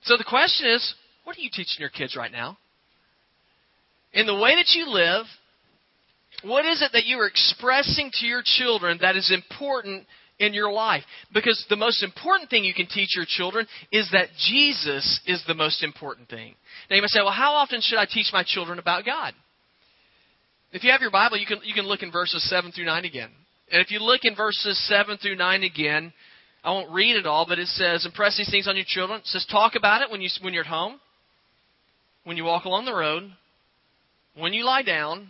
So 0.03 0.17
the 0.17 0.23
question 0.23 0.67
is, 0.67 0.95
what 1.23 1.37
are 1.37 1.41
you 1.41 1.49
teaching 1.51 1.77
your 1.79 1.89
kids 1.89 2.15
right 2.15 2.31
now? 2.31 2.57
In 4.13 4.25
the 4.25 4.35
way 4.35 4.55
that 4.55 4.73
you 4.73 4.89
live, 4.89 5.25
what 6.43 6.65
is 6.65 6.81
it 6.81 6.91
that 6.93 7.05
you 7.05 7.19
are 7.19 7.27
expressing 7.27 8.09
to 8.13 8.25
your 8.25 8.41
children 8.43 8.99
that 9.01 9.15
is 9.15 9.31
important 9.31 10.05
in 10.39 10.53
your 10.53 10.71
life. 10.71 11.03
Because 11.33 11.63
the 11.69 11.75
most 11.75 12.03
important 12.03 12.49
thing 12.49 12.63
you 12.63 12.73
can 12.73 12.87
teach 12.87 13.15
your 13.15 13.25
children 13.27 13.67
is 13.91 14.09
that 14.11 14.27
Jesus 14.49 15.19
is 15.25 15.43
the 15.47 15.53
most 15.53 15.83
important 15.83 16.29
thing. 16.29 16.55
Now 16.89 16.95
you 16.97 17.01
might 17.01 17.09
say, 17.09 17.21
well, 17.21 17.31
how 17.31 17.53
often 17.53 17.79
should 17.81 17.99
I 17.99 18.05
teach 18.05 18.31
my 18.33 18.43
children 18.45 18.79
about 18.79 19.05
God? 19.05 19.33
If 20.71 20.83
you 20.83 20.91
have 20.91 21.01
your 21.01 21.11
Bible, 21.11 21.37
you 21.37 21.45
can, 21.45 21.59
you 21.63 21.73
can 21.73 21.85
look 21.85 22.03
in 22.03 22.11
verses 22.11 22.47
7 22.49 22.71
through 22.71 22.85
9 22.85 23.05
again. 23.05 23.29
And 23.71 23.81
if 23.81 23.91
you 23.91 23.99
look 23.99 24.21
in 24.23 24.35
verses 24.35 24.77
7 24.87 25.17
through 25.17 25.37
9 25.37 25.63
again, 25.63 26.11
I 26.63 26.71
won't 26.71 26.91
read 26.91 27.15
it 27.15 27.25
all, 27.25 27.45
but 27.47 27.59
it 27.59 27.67
says, 27.67 28.05
impress 28.05 28.37
these 28.37 28.49
things 28.49 28.67
on 28.67 28.75
your 28.75 28.85
children. 28.87 29.19
It 29.19 29.27
says, 29.27 29.45
talk 29.49 29.75
about 29.75 30.01
it 30.01 30.11
when, 30.11 30.21
you, 30.21 30.29
when 30.41 30.53
you're 30.53 30.63
at 30.63 30.69
home, 30.69 30.99
when 32.23 32.37
you 32.37 32.43
walk 32.43 32.65
along 32.65 32.85
the 32.85 32.93
road, 32.93 33.31
when 34.35 34.53
you 34.53 34.65
lie 34.65 34.83
down, 34.83 35.29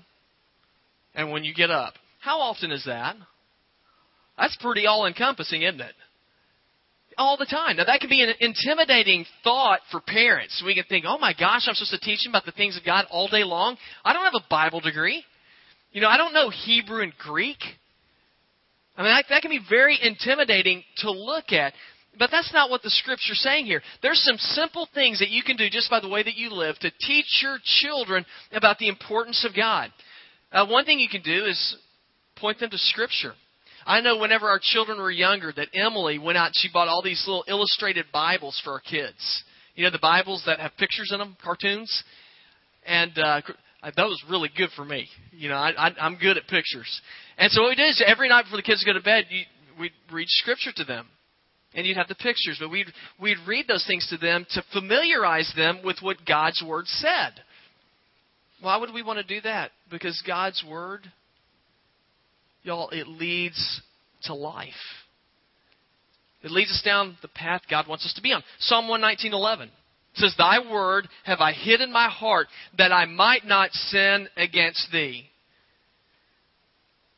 and 1.14 1.32
when 1.32 1.44
you 1.44 1.54
get 1.54 1.72
up. 1.72 1.94
How 2.20 2.40
often 2.40 2.72
is 2.72 2.84
that? 2.86 3.16
That's 4.38 4.58
pretty 4.62 4.86
all 4.86 5.06
encompassing, 5.06 5.62
isn't 5.62 5.82
it? 5.82 5.94
All 7.18 7.38
the 7.38 7.46
time. 7.46 7.78
Now, 7.78 7.86
that 7.86 8.02
can 8.02 8.10
be 8.10 8.22
an 8.22 8.34
intimidating 8.42 9.26
thought 9.44 9.80
for 9.90 10.02
parents. 10.02 10.62
We 10.66 10.76
can 10.76 10.84
think, 10.84 11.06
oh 11.08 11.18
my 11.18 11.34
gosh, 11.34 11.66
I'm 11.68 11.76
supposed 11.76 11.92
to 11.92 12.00
teach 12.00 12.24
them 12.24 12.32
about 12.32 12.46
the 12.46 12.52
things 12.52 12.76
of 12.78 12.84
God 12.84 13.06
all 13.10 13.30
day 13.30 13.46
long. 13.46 13.78
I 14.04 14.12
don't 14.12 14.26
have 14.26 14.34
a 14.36 14.50
Bible 14.50 14.82
degree. 14.82 15.24
You 15.94 16.02
know, 16.02 16.10
I 16.10 16.18
don't 16.18 16.34
know 16.34 16.50
Hebrew 16.50 17.04
and 17.04 17.14
Greek. 17.18 17.60
I 18.98 19.04
mean, 19.04 19.12
that, 19.12 19.26
that 19.30 19.42
can 19.42 19.52
be 19.52 19.62
very 19.70 19.98
intimidating 20.02 20.84
to 20.98 21.12
look 21.12 21.54
at. 21.54 21.74
But 22.18 22.32
that's 22.32 22.54
not 22.54 22.70
what 22.70 22.82
the 22.82 22.90
scripture's 22.90 23.40
saying 23.42 23.66
here. 23.66 23.82
There's 24.02 24.22
some 24.24 24.38
simple 24.38 24.88
things 24.94 25.20
that 25.20 25.30
you 25.30 25.44
can 25.44 25.58
do 25.58 25.70
just 25.70 25.90
by 25.90 26.00
the 26.00 26.10
way 26.10 26.24
that 26.24 26.36
you 26.36 26.50
live 26.50 26.78
to 26.80 26.92
teach 27.02 27.42
your 27.42 27.58
children 27.64 28.26
about 28.52 28.78
the 28.78 28.88
importance 28.88 29.46
of 29.48 29.56
God. 29.56 29.90
Uh, 30.52 30.66
one 30.68 30.86
thing 30.86 31.00
you 31.00 31.10
can 31.10 31.22
do 31.22 31.46
is 31.46 31.78
point 32.38 32.60
them 32.60 32.70
to 32.70 32.78
scripture. 32.78 33.34
I 33.86 34.02
know 34.02 34.18
whenever 34.18 34.48
our 34.50 34.60
children 34.62 34.98
were 34.98 35.12
younger 35.12 35.54
that 35.56 35.70
Emily 35.74 36.18
went 36.18 36.38
out 36.38 36.48
and 36.48 36.56
she 36.56 36.70
bought 36.74 36.88
all 36.88 37.04
these 37.04 37.24
little 37.28 37.46
illustrated 37.48 38.06
Bibles 38.12 38.60
for 38.64 38.74
our 38.74 38.80
kids. 38.80 39.44
You 39.76 39.84
know, 39.84 39.92
the 39.92 40.00
Bibles 40.00 40.44
that 40.48 40.60
have 40.60 40.76
pictures 40.78 41.12
in 41.14 41.20
them, 41.20 41.38
cartoons. 41.44 42.04
And 42.88 43.12
uh, 43.18 43.42
that 43.84 43.96
was 43.98 44.24
really 44.30 44.50
good 44.58 44.70
for 44.76 44.84
me. 44.86 45.08
You 45.32 45.50
know, 45.50 45.56
I, 45.56 45.72
I, 45.78 45.92
I'm 46.02 46.16
good 46.16 46.38
at 46.38 46.48
pictures. 46.48 47.02
And 47.38 47.52
so 47.52 47.62
what 47.62 47.70
we 47.70 47.76
did 47.76 47.90
is 47.90 48.04
every 48.06 48.28
night 48.30 48.46
before 48.46 48.58
the 48.58 48.64
kids 48.64 48.84
go 48.84 48.94
to 48.94 49.02
bed, 49.02 49.26
you, 49.30 49.44
we 49.80 49.92
read 50.12 50.28
Scripture 50.30 50.72
to 50.78 50.84
them. 50.84 51.08
and 51.76 51.86
you'd 51.86 51.98
have 51.98 52.08
the 52.08 52.16
pictures, 52.16 52.58
but 52.60 52.70
we'd, 52.70 52.88
we'd 53.20 53.38
read 53.48 53.68
those 53.68 53.86
things 53.86 54.08
to 54.10 54.18
them 54.18 54.46
to 54.52 54.64
familiarize 54.74 55.52
them 55.56 55.80
with 55.84 55.98
what 56.02 56.26
God's 56.26 56.64
Word 56.66 56.88
said. 56.88 57.34
Why 58.62 58.78
would 58.78 58.94
we 58.94 59.04
want 59.04 59.20
to 59.20 59.36
do 59.36 59.42
that? 59.42 59.72
Because 59.92 60.22
God's 60.26 60.64
Word, 60.68 61.02
y'all, 62.66 62.90
it 62.90 63.08
leads 63.08 63.82
to 64.24 64.34
life. 64.34 64.74
It 66.44 66.52
leads 66.52 66.72
us 66.72 66.82
down 66.84 67.18
the 67.22 67.28
path 67.28 67.62
God 67.70 67.88
wants 67.88 68.06
us 68.06 68.14
to 68.16 68.22
be 68.22 68.32
on. 68.32 68.44
Psalm 68.60 68.86
119.11 68.86 69.70
says, 70.16 70.36
Thy 70.38 70.60
word 70.72 71.08
have 71.24 71.40
I 71.40 71.54
hid 71.54 71.82
in 71.82 71.92
my 71.92 72.10
heart 72.10 72.48
that 72.78 72.92
I 72.92 73.06
might 73.06 73.46
not 73.46 73.72
sin 73.74 74.28
against 74.38 74.92
thee. 74.92 75.30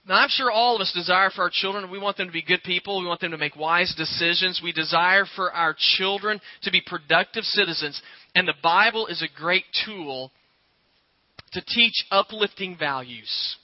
Now, 0.07 0.15
I'm 0.15 0.29
sure 0.29 0.49
all 0.49 0.75
of 0.75 0.81
us 0.81 0.93
desire 0.95 1.29
for 1.29 1.41
our 1.41 1.49
children, 1.51 1.91
we 1.91 1.99
want 1.99 2.15
them 2.15 2.27
to 2.27 2.33
be 2.33 2.41
good 2.41 2.63
people. 2.63 3.01
We 3.01 3.07
want 3.07 3.19
them 3.19 3.31
to 3.31 3.37
make 3.37 3.57
wise 3.57 3.93
decisions. 3.97 4.61
We 4.63 4.71
desire 4.71 5.25
for 5.35 5.51
our 5.51 5.75
children 5.77 6.39
to 6.63 6.71
be 6.71 6.81
productive 6.85 7.43
citizens. 7.43 8.01
And 8.33 8.47
the 8.47 8.53
Bible 8.63 9.07
is 9.07 9.21
a 9.21 9.37
great 9.37 9.65
tool 9.85 10.31
to 11.51 11.61
teach 11.61 12.05
uplifting 12.09 12.77
values. 12.77 13.57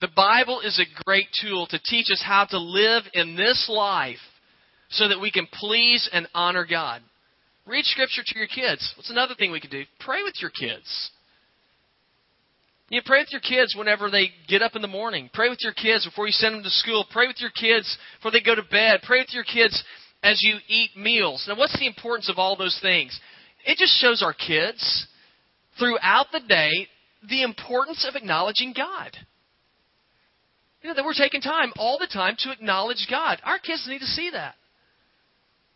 The 0.00 0.08
Bible 0.16 0.60
is 0.60 0.78
a 0.78 1.04
great 1.04 1.28
tool 1.42 1.66
to 1.66 1.78
teach 1.78 2.10
us 2.10 2.22
how 2.24 2.46
to 2.46 2.58
live 2.58 3.02
in 3.12 3.36
this 3.36 3.68
life 3.68 4.18
so 4.88 5.08
that 5.08 5.20
we 5.20 5.30
can 5.30 5.46
please 5.52 6.08
and 6.12 6.26
honor 6.34 6.66
God. 6.68 7.02
Read 7.66 7.84
Scripture 7.84 8.22
to 8.24 8.38
your 8.38 8.48
kids. 8.48 8.94
What's 8.96 9.10
another 9.10 9.34
thing 9.34 9.52
we 9.52 9.60
can 9.60 9.70
do? 9.70 9.84
Pray 10.00 10.22
with 10.22 10.34
your 10.40 10.50
kids. 10.50 11.10
You 12.88 12.98
know, 12.98 13.02
pray 13.06 13.20
with 13.20 13.30
your 13.30 13.42
kids 13.42 13.76
whenever 13.76 14.10
they 14.10 14.30
get 14.48 14.62
up 14.62 14.74
in 14.74 14.82
the 14.82 14.88
morning. 14.88 15.30
Pray 15.32 15.48
with 15.48 15.60
your 15.60 15.74
kids 15.74 16.06
before 16.06 16.26
you 16.26 16.32
send 16.32 16.56
them 16.56 16.62
to 16.64 16.70
school. 16.70 17.06
Pray 17.12 17.28
with 17.28 17.40
your 17.40 17.50
kids 17.50 17.96
before 18.18 18.32
they 18.32 18.40
go 18.40 18.54
to 18.54 18.62
bed. 18.62 19.00
Pray 19.04 19.20
with 19.20 19.32
your 19.32 19.44
kids 19.44 19.84
as 20.22 20.42
you 20.42 20.56
eat 20.66 20.96
meals. 20.96 21.44
Now, 21.46 21.56
what's 21.56 21.78
the 21.78 21.86
importance 21.86 22.28
of 22.28 22.38
all 22.38 22.56
those 22.56 22.78
things? 22.82 23.18
It 23.64 23.76
just 23.78 24.00
shows 24.00 24.22
our 24.22 24.32
kids 24.32 25.06
throughout 25.78 26.26
the 26.32 26.40
day 26.40 26.88
the 27.28 27.42
importance 27.42 28.04
of 28.08 28.16
acknowledging 28.16 28.72
God. 28.76 29.16
You 30.82 30.88
know, 30.88 30.94
that 30.94 31.04
we're 31.04 31.14
taking 31.14 31.40
time 31.40 31.72
all 31.76 31.98
the 31.98 32.06
time 32.06 32.36
to 32.38 32.52
acknowledge 32.52 33.06
God. 33.10 33.38
Our 33.44 33.58
kids 33.58 33.86
need 33.88 34.00
to 34.00 34.06
see 34.06 34.30
that 34.30 34.54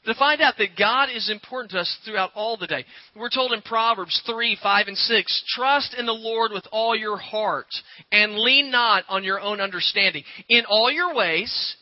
to 0.05 0.15
find 0.15 0.41
out 0.41 0.55
that 0.59 0.77
God 0.79 1.09
is 1.15 1.31
important 1.31 1.73
to 1.73 1.79
us 1.79 1.99
throughout 2.05 2.31
all 2.35 2.57
the 2.57 2.67
day. 2.67 2.85
We're 3.17 3.31
told 3.31 3.53
in 3.53 3.63
Proverbs 3.63 4.23
3, 4.27 4.59
5, 4.63 4.87
and 4.89 4.97
6, 4.97 5.45
trust 5.57 5.95
in 5.99 6.07
the 6.07 6.13
Lord 6.13 6.53
with 6.53 6.67
all 6.71 6.95
your 6.97 7.17
heart 7.17 7.67
and 8.13 8.37
lean 8.37 8.71
not 8.71 9.05
on 9.09 9.25
your 9.25 9.41
own 9.41 9.61
understanding. 9.61 10.25
In 10.49 10.65
all 10.69 10.91
your 10.91 11.15
ways, 11.15 11.77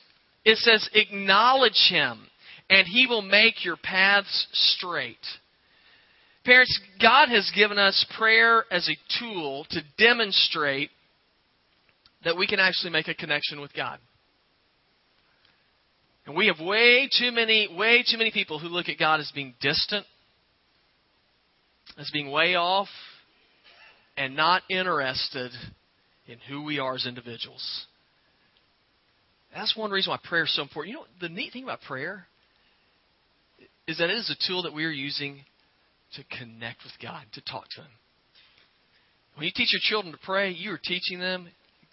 it 0.44 0.56
says, 0.58 0.88
acknowledge 0.94 1.88
him 1.90 2.26
and 2.70 2.86
he 2.86 3.06
will 3.06 3.22
make 3.22 3.64
your 3.64 3.76
paths 3.76 4.46
straight. 4.52 5.18
Parents, 6.44 6.80
God 7.00 7.28
has 7.28 7.50
given 7.54 7.78
us 7.78 8.06
prayer 8.16 8.64
as 8.70 8.88
a 8.88 9.18
tool 9.20 9.66
to 9.70 9.80
demonstrate 9.98 10.90
that 12.24 12.36
we 12.36 12.46
can 12.46 12.60
actually 12.60 12.90
make 12.90 13.08
a 13.08 13.14
connection 13.14 13.60
with 13.60 13.72
God. 13.74 13.98
And 16.26 16.36
we 16.36 16.46
have 16.46 16.60
way 16.60 17.08
too 17.18 17.32
many, 17.32 17.68
way 17.76 18.04
too 18.08 18.16
many 18.16 18.30
people 18.30 18.58
who 18.58 18.68
look 18.68 18.88
at 18.88 18.98
God 18.98 19.20
as 19.20 19.30
being 19.34 19.54
distant, 19.60 20.06
as 21.98 22.10
being 22.12 22.30
way 22.30 22.54
off, 22.54 22.88
and 24.16 24.36
not 24.36 24.62
interested 24.70 25.50
in 26.26 26.38
who 26.48 26.62
we 26.62 26.78
are 26.78 26.94
as 26.94 27.06
individuals. 27.06 27.86
That's 29.54 29.76
one 29.76 29.90
reason 29.90 30.10
why 30.10 30.18
prayer 30.22 30.44
is 30.44 30.54
so 30.54 30.62
important. 30.62 30.92
You 30.92 31.00
know, 31.00 31.06
the 31.20 31.28
neat 31.28 31.52
thing 31.52 31.64
about 31.64 31.80
prayer 31.82 32.26
is 33.86 33.98
that 33.98 34.10
it 34.10 34.16
is 34.16 34.30
a 34.30 34.48
tool 34.48 34.62
that 34.62 34.72
we 34.72 34.84
are 34.84 34.90
using 34.90 35.40
to 36.14 36.24
connect 36.38 36.84
with 36.84 36.92
God, 37.02 37.24
to 37.32 37.40
talk 37.40 37.64
to 37.70 37.80
Him. 37.82 37.90
When 39.34 39.44
you 39.44 39.52
teach 39.54 39.72
your 39.72 39.80
children 39.82 40.12
to 40.12 40.18
pray, 40.24 40.50
you 40.50 40.72
are 40.72 40.80
teaching 40.82 41.18
them 41.18 41.48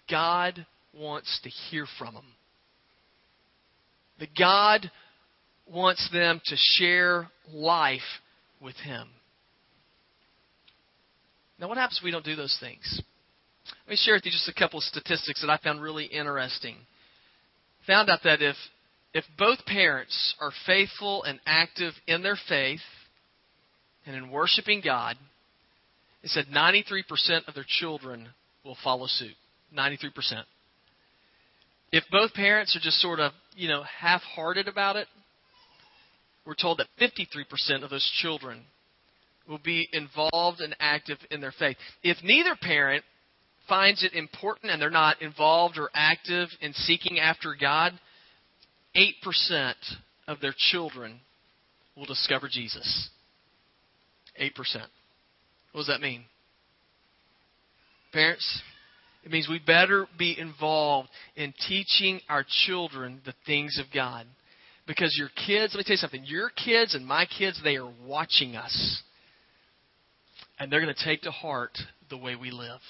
God 0.08 0.66
wants 0.94 1.40
to 1.42 1.48
hear 1.48 1.86
from 1.98 2.14
them 2.14 2.24
that 4.20 4.36
God 4.38 4.90
wants 5.66 6.08
them 6.12 6.40
to 6.44 6.56
share 6.56 7.28
life 7.50 8.00
with 8.60 8.76
Him. 8.76 9.08
Now, 11.58 11.68
what 11.68 11.78
happens 11.78 11.98
if 11.98 12.04
we 12.04 12.10
don't 12.10 12.24
do 12.24 12.36
those 12.36 12.56
things? 12.60 13.02
Let 13.86 13.90
me 13.90 13.96
share 13.96 14.14
with 14.14 14.24
you 14.24 14.30
just 14.30 14.48
a 14.48 14.54
couple 14.54 14.78
of 14.78 14.84
statistics 14.84 15.40
that 15.40 15.50
I 15.50 15.58
found 15.58 15.82
really 15.82 16.04
interesting. 16.04 16.76
Found 17.86 18.08
out 18.08 18.20
that 18.24 18.42
if 18.42 18.56
if 19.12 19.24
both 19.36 19.64
parents 19.66 20.36
are 20.40 20.52
faithful 20.66 21.24
and 21.24 21.40
active 21.44 21.94
in 22.06 22.22
their 22.22 22.38
faith 22.48 22.80
and 24.06 24.14
in 24.14 24.30
worshiping 24.30 24.80
God, 24.84 25.16
it 26.22 26.30
said 26.30 26.46
93% 26.46 27.48
of 27.48 27.54
their 27.54 27.66
children 27.66 28.28
will 28.64 28.76
follow 28.84 29.06
suit. 29.08 29.34
93%. 29.76 30.10
If 31.92 32.04
both 32.10 32.32
parents 32.34 32.76
are 32.76 32.80
just 32.80 33.00
sort 33.00 33.20
of, 33.20 33.32
you 33.54 33.68
know, 33.68 33.82
half 33.82 34.22
hearted 34.22 34.68
about 34.68 34.96
it, 34.96 35.08
we're 36.46 36.54
told 36.54 36.78
that 36.78 36.86
53% 37.00 37.82
of 37.82 37.90
those 37.90 38.08
children 38.20 38.62
will 39.48 39.58
be 39.58 39.88
involved 39.92 40.60
and 40.60 40.76
active 40.78 41.18
in 41.30 41.40
their 41.40 41.52
faith. 41.58 41.76
If 42.02 42.18
neither 42.22 42.54
parent 42.60 43.04
finds 43.68 44.04
it 44.04 44.14
important 44.14 44.72
and 44.72 44.80
they're 44.80 44.90
not 44.90 45.20
involved 45.20 45.78
or 45.78 45.90
active 45.94 46.48
in 46.60 46.72
seeking 46.72 47.18
after 47.18 47.56
God, 47.60 47.92
8% 48.96 49.72
of 50.28 50.40
their 50.40 50.54
children 50.56 51.20
will 51.96 52.06
discover 52.06 52.48
Jesus. 52.50 53.10
8%. 54.40 54.50
What 55.72 55.80
does 55.80 55.86
that 55.88 56.00
mean? 56.00 56.24
Parents, 58.12 58.62
it 59.24 59.30
means 59.30 59.48
we 59.48 59.58
better 59.58 60.06
be 60.18 60.38
involved 60.38 61.08
in 61.36 61.52
teaching 61.68 62.20
our 62.28 62.44
children 62.64 63.20
the 63.24 63.34
things 63.46 63.78
of 63.78 63.86
God. 63.92 64.26
Because 64.86 65.14
your 65.18 65.28
kids, 65.46 65.74
let 65.74 65.78
me 65.78 65.84
tell 65.84 65.94
you 65.94 65.98
something, 65.98 66.24
your 66.24 66.50
kids 66.50 66.94
and 66.94 67.06
my 67.06 67.26
kids, 67.26 67.60
they 67.62 67.76
are 67.76 67.92
watching 68.04 68.56
us. 68.56 69.02
And 70.58 70.70
they're 70.70 70.80
going 70.80 70.94
to 70.94 71.04
take 71.04 71.22
to 71.22 71.30
heart 71.30 71.78
the 72.08 72.16
way 72.16 72.34
we 72.34 72.50
live. 72.50 72.80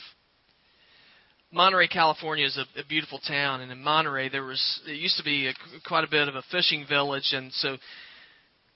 Monterey, 1.52 1.88
California 1.88 2.46
is 2.46 2.56
a, 2.56 2.80
a 2.80 2.84
beautiful 2.84 3.18
town, 3.26 3.60
and 3.60 3.72
in 3.72 3.82
Monterey 3.82 4.28
there 4.28 4.44
was 4.44 4.80
it 4.86 4.92
used 4.92 5.16
to 5.16 5.24
be 5.24 5.48
a, 5.48 5.52
quite 5.86 6.04
a 6.04 6.10
bit 6.10 6.28
of 6.28 6.36
a 6.36 6.42
fishing 6.50 6.86
village, 6.88 7.32
and 7.32 7.52
so 7.54 7.76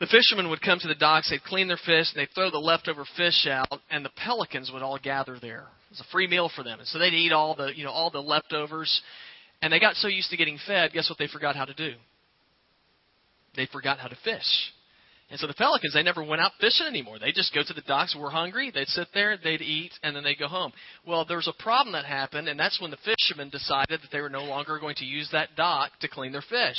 the 0.00 0.06
fishermen 0.06 0.50
would 0.50 0.60
come 0.60 0.80
to 0.80 0.88
the 0.88 0.96
docks, 0.96 1.30
they'd 1.30 1.42
clean 1.44 1.68
their 1.68 1.76
fish, 1.76 2.12
and 2.12 2.16
they'd 2.16 2.34
throw 2.34 2.50
the 2.50 2.58
leftover 2.58 3.04
fish 3.16 3.46
out, 3.48 3.80
and 3.90 4.04
the 4.04 4.10
pelicans 4.16 4.72
would 4.72 4.82
all 4.82 4.98
gather 4.98 5.38
there. 5.40 5.68
Was 5.94 6.00
a 6.00 6.10
free 6.10 6.26
meal 6.26 6.50
for 6.56 6.64
them, 6.64 6.80
and 6.80 6.88
so 6.88 6.98
they'd 6.98 7.14
eat 7.14 7.30
all 7.30 7.54
the 7.54 7.70
you 7.72 7.84
know 7.84 7.92
all 7.92 8.10
the 8.10 8.18
leftovers, 8.18 9.00
and 9.62 9.72
they 9.72 9.78
got 9.78 9.94
so 9.94 10.08
used 10.08 10.28
to 10.30 10.36
getting 10.36 10.58
fed. 10.66 10.90
Guess 10.92 11.08
what 11.08 11.20
they 11.20 11.28
forgot 11.28 11.54
how 11.54 11.66
to 11.66 11.74
do? 11.74 11.92
They 13.54 13.66
forgot 13.66 14.00
how 14.00 14.08
to 14.08 14.16
fish. 14.24 14.72
And 15.30 15.38
so 15.38 15.46
the 15.46 15.54
pelicans, 15.54 15.94
they 15.94 16.02
never 16.02 16.24
went 16.24 16.42
out 16.42 16.50
fishing 16.60 16.88
anymore. 16.88 17.20
They 17.20 17.30
just 17.30 17.54
go 17.54 17.62
to 17.64 17.72
the 17.72 17.80
docks, 17.82 18.16
were 18.18 18.28
hungry, 18.28 18.72
they'd 18.74 18.88
sit 18.88 19.06
there, 19.14 19.38
they'd 19.42 19.62
eat, 19.62 19.92
and 20.02 20.16
then 20.16 20.24
they'd 20.24 20.38
go 20.38 20.48
home. 20.48 20.72
Well, 21.06 21.24
there 21.24 21.36
was 21.36 21.48
a 21.48 21.62
problem 21.62 21.92
that 21.92 22.04
happened, 22.04 22.48
and 22.48 22.58
that's 22.58 22.80
when 22.80 22.90
the 22.90 22.98
fishermen 22.98 23.50
decided 23.50 24.00
that 24.02 24.10
they 24.10 24.20
were 24.20 24.28
no 24.28 24.44
longer 24.44 24.80
going 24.80 24.96
to 24.96 25.04
use 25.04 25.28
that 25.30 25.50
dock 25.56 25.92
to 26.00 26.08
clean 26.08 26.32
their 26.32 26.42
fish. 26.42 26.76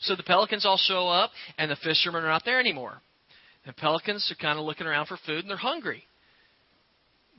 So 0.00 0.14
the 0.14 0.22
pelicans 0.22 0.66
all 0.66 0.76
show 0.76 1.08
up, 1.08 1.30
and 1.56 1.70
the 1.70 1.76
fishermen 1.82 2.22
are 2.22 2.28
not 2.28 2.44
there 2.44 2.60
anymore. 2.60 3.00
The 3.66 3.72
pelicans 3.72 4.30
are 4.30 4.42
kind 4.42 4.58
of 4.58 4.66
looking 4.66 4.86
around 4.86 5.06
for 5.06 5.18
food, 5.26 5.40
and 5.40 5.50
they're 5.50 5.56
hungry. 5.56 6.04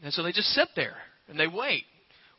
And 0.03 0.11
so 0.13 0.23
they 0.23 0.31
just 0.31 0.49
sit 0.49 0.69
there, 0.75 0.97
and 1.29 1.39
they 1.39 1.47
wait. 1.47 1.85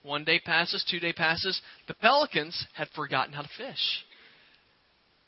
One 0.03 0.25
day 0.25 0.41
passes, 0.45 0.85
two 0.91 1.01
day 1.01 1.13
passes. 1.13 1.61
The 1.89 1.95
pelicans 1.95 2.67
had 2.75 2.89
forgotten 2.95 3.33
how 3.33 3.43
to 3.43 3.49
fish. 3.57 4.05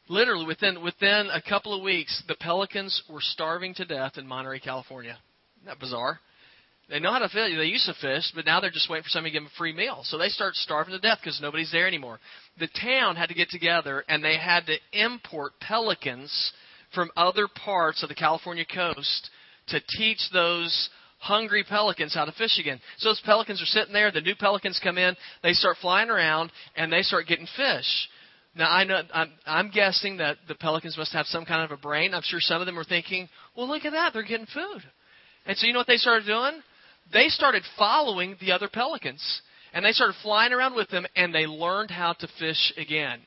Literally, 0.09 0.47
within 0.47 0.83
within 0.83 1.29
a 1.33 1.43
couple 1.43 1.75
of 1.75 1.83
weeks, 1.83 2.23
the 2.27 2.35
pelicans 2.35 3.03
were 3.09 3.21
starving 3.21 3.75
to 3.75 3.85
death 3.85 4.19
in 4.19 4.27
Monterey, 4.27 4.61
California. 4.61 5.19
Isn't 5.59 5.67
that 5.67 5.79
bizarre? 5.79 6.21
They 6.89 6.99
know 6.99 7.13
how 7.13 7.21
to 7.21 7.29
fish. 7.29 7.53
They 7.57 7.65
used 7.65 7.87
to 7.87 7.95
fish, 7.95 8.33
but 8.35 8.45
now 8.45 8.61
they're 8.61 8.71
just 8.71 8.91
waiting 8.91 9.05
for 9.05 9.09
somebody 9.09 9.31
to 9.31 9.35
give 9.35 9.45
them 9.45 9.53
a 9.55 9.59
free 9.59 9.73
meal. 9.73 10.01
So 10.05 10.19
they 10.19 10.29
start 10.29 10.55
starving 10.57 10.93
to 10.93 11.01
death 11.01 11.19
because 11.23 11.41
nobody's 11.41 11.71
there 11.73 11.87
anymore. 11.87 12.19
The 12.59 12.69
town 12.69 13.17
had 13.17 13.29
to 13.29 13.35
get 13.35 13.49
together 13.51 14.05
and 14.09 14.23
they 14.23 14.37
had 14.37 14.67
to 14.67 14.77
import 14.93 15.53
pelicans 15.61 16.53
from 16.95 17.11
other 17.17 17.49
parts 17.49 18.03
of 18.03 18.09
the 18.09 18.15
California 18.15 18.67
coast 18.67 19.31
to 19.69 19.81
teach 19.97 20.19
those 20.33 20.91
hungry 21.23 21.65
pelicans 21.67 22.15
how 22.15 22.25
to 22.25 22.33
fish 22.33 22.59
again. 22.59 22.81
So 22.99 23.11
those 23.11 23.23
pelicans 23.25 23.63
are 23.63 23.67
sitting 23.67 23.93
there. 23.93 24.11
The 24.11 24.21
new 24.21 24.35
pelicans 24.35 24.81
come 24.83 24.99
in. 24.99 25.17
They 25.43 25.53
start 25.53 25.77
flying 25.81 26.11
around 26.11 26.51
and 26.77 26.93
they 26.93 27.03
start 27.03 27.29
getting 27.29 27.47
fish. 27.57 28.09
Now 28.57 28.69
I 28.69 28.85
know 28.85 29.01
I'm, 29.15 29.31
I'm 29.47 29.71
guessing 29.71 30.17
that 30.17 30.37
the 30.49 30.57
pelicans 30.57 30.99
must 30.99 31.13
have 31.13 31.27
some 31.27 31.45
kind 31.45 31.63
of 31.63 31.71
a 31.71 31.81
brain. 31.81 32.13
I'm 32.13 32.23
sure 32.25 32.41
some 32.41 32.61
of 32.61 32.67
them 32.67 32.79
are 32.79 32.85
thinking, 32.85 33.29
"Well, 33.57 33.69
look 33.69 33.85
at 33.85 33.93
that, 33.93 34.13
they're 34.13 34.25
getting 34.25 34.47
food." 34.47 34.83
And 35.47 35.57
so 35.57 35.67
you 35.67 35.73
know 35.73 35.79
what 35.79 35.87
they 35.87 35.97
started 35.97 36.27
doing? 36.27 36.61
They 37.13 37.29
started 37.29 37.63
following 37.79 38.37
the 38.41 38.53
other 38.53 38.69
pelicans, 38.69 39.23
and 39.73 39.85
they 39.85 39.93
started 39.93 40.17
flying 40.23 40.53
around 40.53 40.75
with 40.75 40.89
them, 40.91 41.07
and 41.17 41.35
they 41.35 41.47
learned 41.47 41.91
how 41.91 42.13
to 42.15 42.29
fish 42.39 42.73
again. 42.77 43.21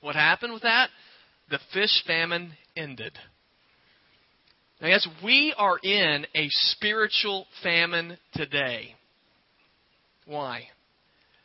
What 0.00 0.14
happened 0.14 0.52
with 0.52 0.62
that? 0.62 0.88
The 1.50 1.58
fish 1.74 2.02
famine 2.06 2.52
ended. 2.76 3.12
Now, 4.80 4.88
yes, 4.88 5.06
we 5.22 5.54
are 5.58 5.76
in 5.78 6.26
a 6.34 6.46
spiritual 6.48 7.46
famine 7.62 8.16
today. 8.34 8.94
Why? 10.24 10.62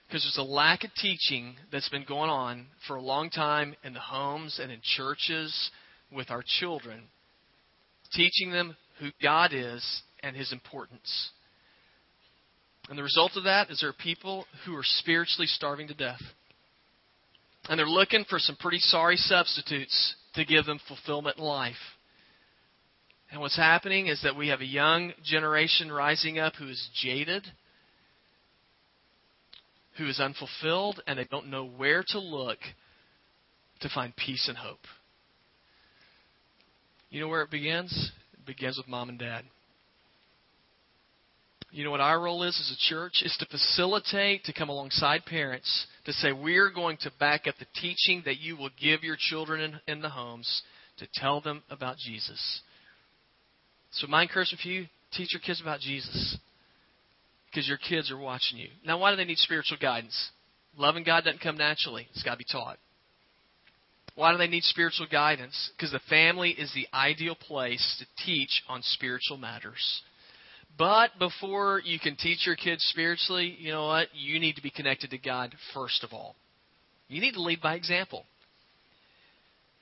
Because 0.08 0.24
there's 0.24 0.48
a 0.48 0.50
lack 0.50 0.86
of 0.86 0.92
teaching 0.96 1.56
that's 1.70 1.90
been 1.90 2.06
going 2.08 2.30
on 2.30 2.68
for 2.88 2.96
a 2.96 3.02
long 3.02 3.30
time 3.30 3.76
in 3.84 3.94
the 3.94 4.00
homes 4.00 4.60
and 4.62 4.72
in 4.72 4.80
churches 4.82 5.72
with 6.14 6.32
our 6.32 6.44
children, 6.60 7.02
teaching 8.14 8.52
them 8.52 8.78
who 9.00 9.10
God 9.22 9.52
is 9.54 9.86
and 10.24 10.34
His 10.34 10.54
importance. 10.54 11.32
And 12.88 12.98
the 12.98 13.04
result 13.04 13.34
of 13.36 13.44
that 13.44 13.70
is 13.70 13.82
there 13.82 13.90
are 13.90 13.94
people 13.94 14.46
who 14.66 14.78
are 14.78 14.84
spiritually 14.84 15.48
starving 15.48 15.90
to 15.90 15.94
death. 15.94 16.22
And 17.68 17.78
they're 17.78 17.86
looking 17.86 18.24
for 18.30 18.40
some 18.40 18.56
pretty 18.56 18.80
sorry 18.80 19.18
substitutes 19.18 20.16
to 20.36 20.46
give 20.46 20.66
them 20.66 20.80
fulfillment 20.88 21.38
in 21.38 21.44
life. 21.44 21.76
And 23.36 23.42
what's 23.42 23.58
happening 23.58 24.08
is 24.08 24.22
that 24.24 24.38
we 24.38 24.48
have 24.48 24.62
a 24.62 24.66
young 24.66 25.12
generation 25.22 25.92
rising 25.92 26.40
up 26.40 26.54
who 26.56 26.70
is 26.70 26.90
jaded, 26.94 27.46
who 29.98 30.08
is 30.08 30.22
unfulfilled, 30.22 31.02
and 31.06 31.20
they 31.20 31.26
don't 31.26 31.50
know 31.50 31.66
where 31.66 32.02
to 32.08 32.20
look 32.20 32.60
to 33.82 33.90
find 33.90 34.16
peace 34.16 34.48
and 34.48 34.58
hope. 34.58 34.80
You 37.10 37.20
know 37.20 37.28
where 37.28 37.42
it 37.42 37.52
begins? 37.52 38.14
It 38.36 38.46
begins 38.46 38.78
with 38.78 38.88
mom 38.88 39.10
and 39.10 39.20
dad. 39.20 39.44
You 41.72 41.84
know 41.84 41.92
what 41.92 42.00
our 42.00 42.22
role 42.22 42.44
is 42.44 42.58
as 42.58 42.74
a 42.74 42.90
church? 42.90 43.22
Is 43.22 43.36
to 43.40 43.46
facilitate, 43.48 44.46
to 44.46 44.54
come 44.54 44.70
alongside 44.70 45.26
parents, 45.26 45.88
to 46.06 46.14
say, 46.14 46.32
we're 46.32 46.72
going 46.72 46.96
to 47.02 47.12
back 47.20 47.48
up 47.48 47.56
the 47.60 47.68
teaching 47.82 48.22
that 48.24 48.40
you 48.40 48.56
will 48.56 48.72
give 48.82 49.04
your 49.04 49.18
children 49.20 49.60
in, 49.60 49.94
in 49.94 50.02
the 50.02 50.08
homes 50.08 50.64
to 51.00 51.08
tell 51.16 51.42
them 51.42 51.64
about 51.70 51.98
Jesus. 51.98 52.62
So, 53.96 54.08
my 54.08 54.24
encouragement 54.24 54.62
for 54.62 54.68
you 54.68 54.86
teach 55.14 55.34
your 55.34 55.42
kids 55.42 55.62
about 55.62 55.80
Jesus 55.80 56.38
because 57.50 57.68
your 57.68 57.78
kids 57.78 58.12
are 58.12 58.18
watching 58.18 58.58
you. 58.58 58.68
Now, 58.86 59.00
why 59.00 59.12
do 59.12 59.18
they 59.18 59.24
need 59.24 59.38
spiritual 59.38 59.78
guidance? 59.82 60.30
Loving 60.78 61.04
God 61.06 61.24
doesn't 61.24 61.42
come 61.42 61.58
naturally, 61.58 62.08
it's 62.12 62.24
got 62.24 62.32
to 62.32 62.38
be 62.38 62.46
taught. 62.50 62.78
Why 64.16 64.32
do 64.32 64.38
they 64.38 64.48
need 64.48 64.64
spiritual 64.64 65.08
guidance? 65.12 65.72
Because 65.76 65.92
the 65.92 66.00
family 66.10 66.52
is 66.52 66.74
the 66.74 66.88
ideal 66.94 67.36
place 67.36 67.96
to 68.00 68.26
teach 68.26 68.64
on 68.70 68.82
spiritual 68.82 69.38
matters. 69.38 70.02
But 70.78 71.12
before 71.20 71.82
you 71.84 72.00
can 72.00 72.16
teach 72.16 72.46
your 72.46 72.56
kids 72.56 72.86
spiritually, 72.90 73.56
you 73.60 73.72
know 73.72 73.88
what? 73.88 74.08
You 74.14 74.40
need 74.40 74.56
to 74.56 74.62
be 74.62 74.70
connected 74.70 75.12
to 75.12 75.18
God 75.18 75.54
first 75.74 76.04
of 76.04 76.12
all. 76.14 76.36
You 77.08 77.22
need 77.22 77.34
to 77.34 77.42
lead 77.42 77.62
by 77.62 77.76
example. 77.76 78.26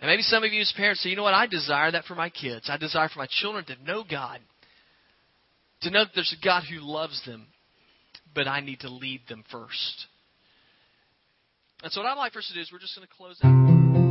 And 0.04 0.10
maybe 0.10 0.22
some 0.24 0.44
of 0.44 0.52
you 0.52 0.60
as 0.60 0.74
parents 0.76 1.02
say, 1.02 1.12
you 1.12 1.16
know 1.16 1.24
what? 1.24 1.34
I 1.34 1.48
desire 1.48 1.90
that 1.92 2.04
for 2.04 2.14
my 2.14 2.30
kids. 2.30 2.70
I 2.70 2.76
desire 2.76 3.08
for 3.08 3.20
my 3.20 3.28
children 3.30 3.64
to 3.68 3.82
know 3.86 4.04
God, 4.04 4.42
to 5.84 5.90
know 5.92 6.04
that 6.04 6.12
there's 6.14 6.36
a 6.38 6.46
God 6.46 6.64
who 6.70 6.80
loves 6.82 7.24
them, 7.26 7.48
but 8.36 8.46
I 8.46 8.60
need 8.60 8.82
to 8.82 8.90
lead 8.90 9.22
them 9.30 9.46
first. 9.50 10.08
And 11.84 11.92
so, 11.94 12.02
what 12.02 12.10
I'd 12.10 12.18
like 12.18 12.34
for 12.34 12.40
us 12.40 12.48
to 12.50 12.54
do 12.54 12.60
is 12.60 12.70
we're 12.70 12.80
just 12.80 12.98
going 12.98 13.08
to 13.08 13.14
close 13.14 13.40
out. 13.46 14.03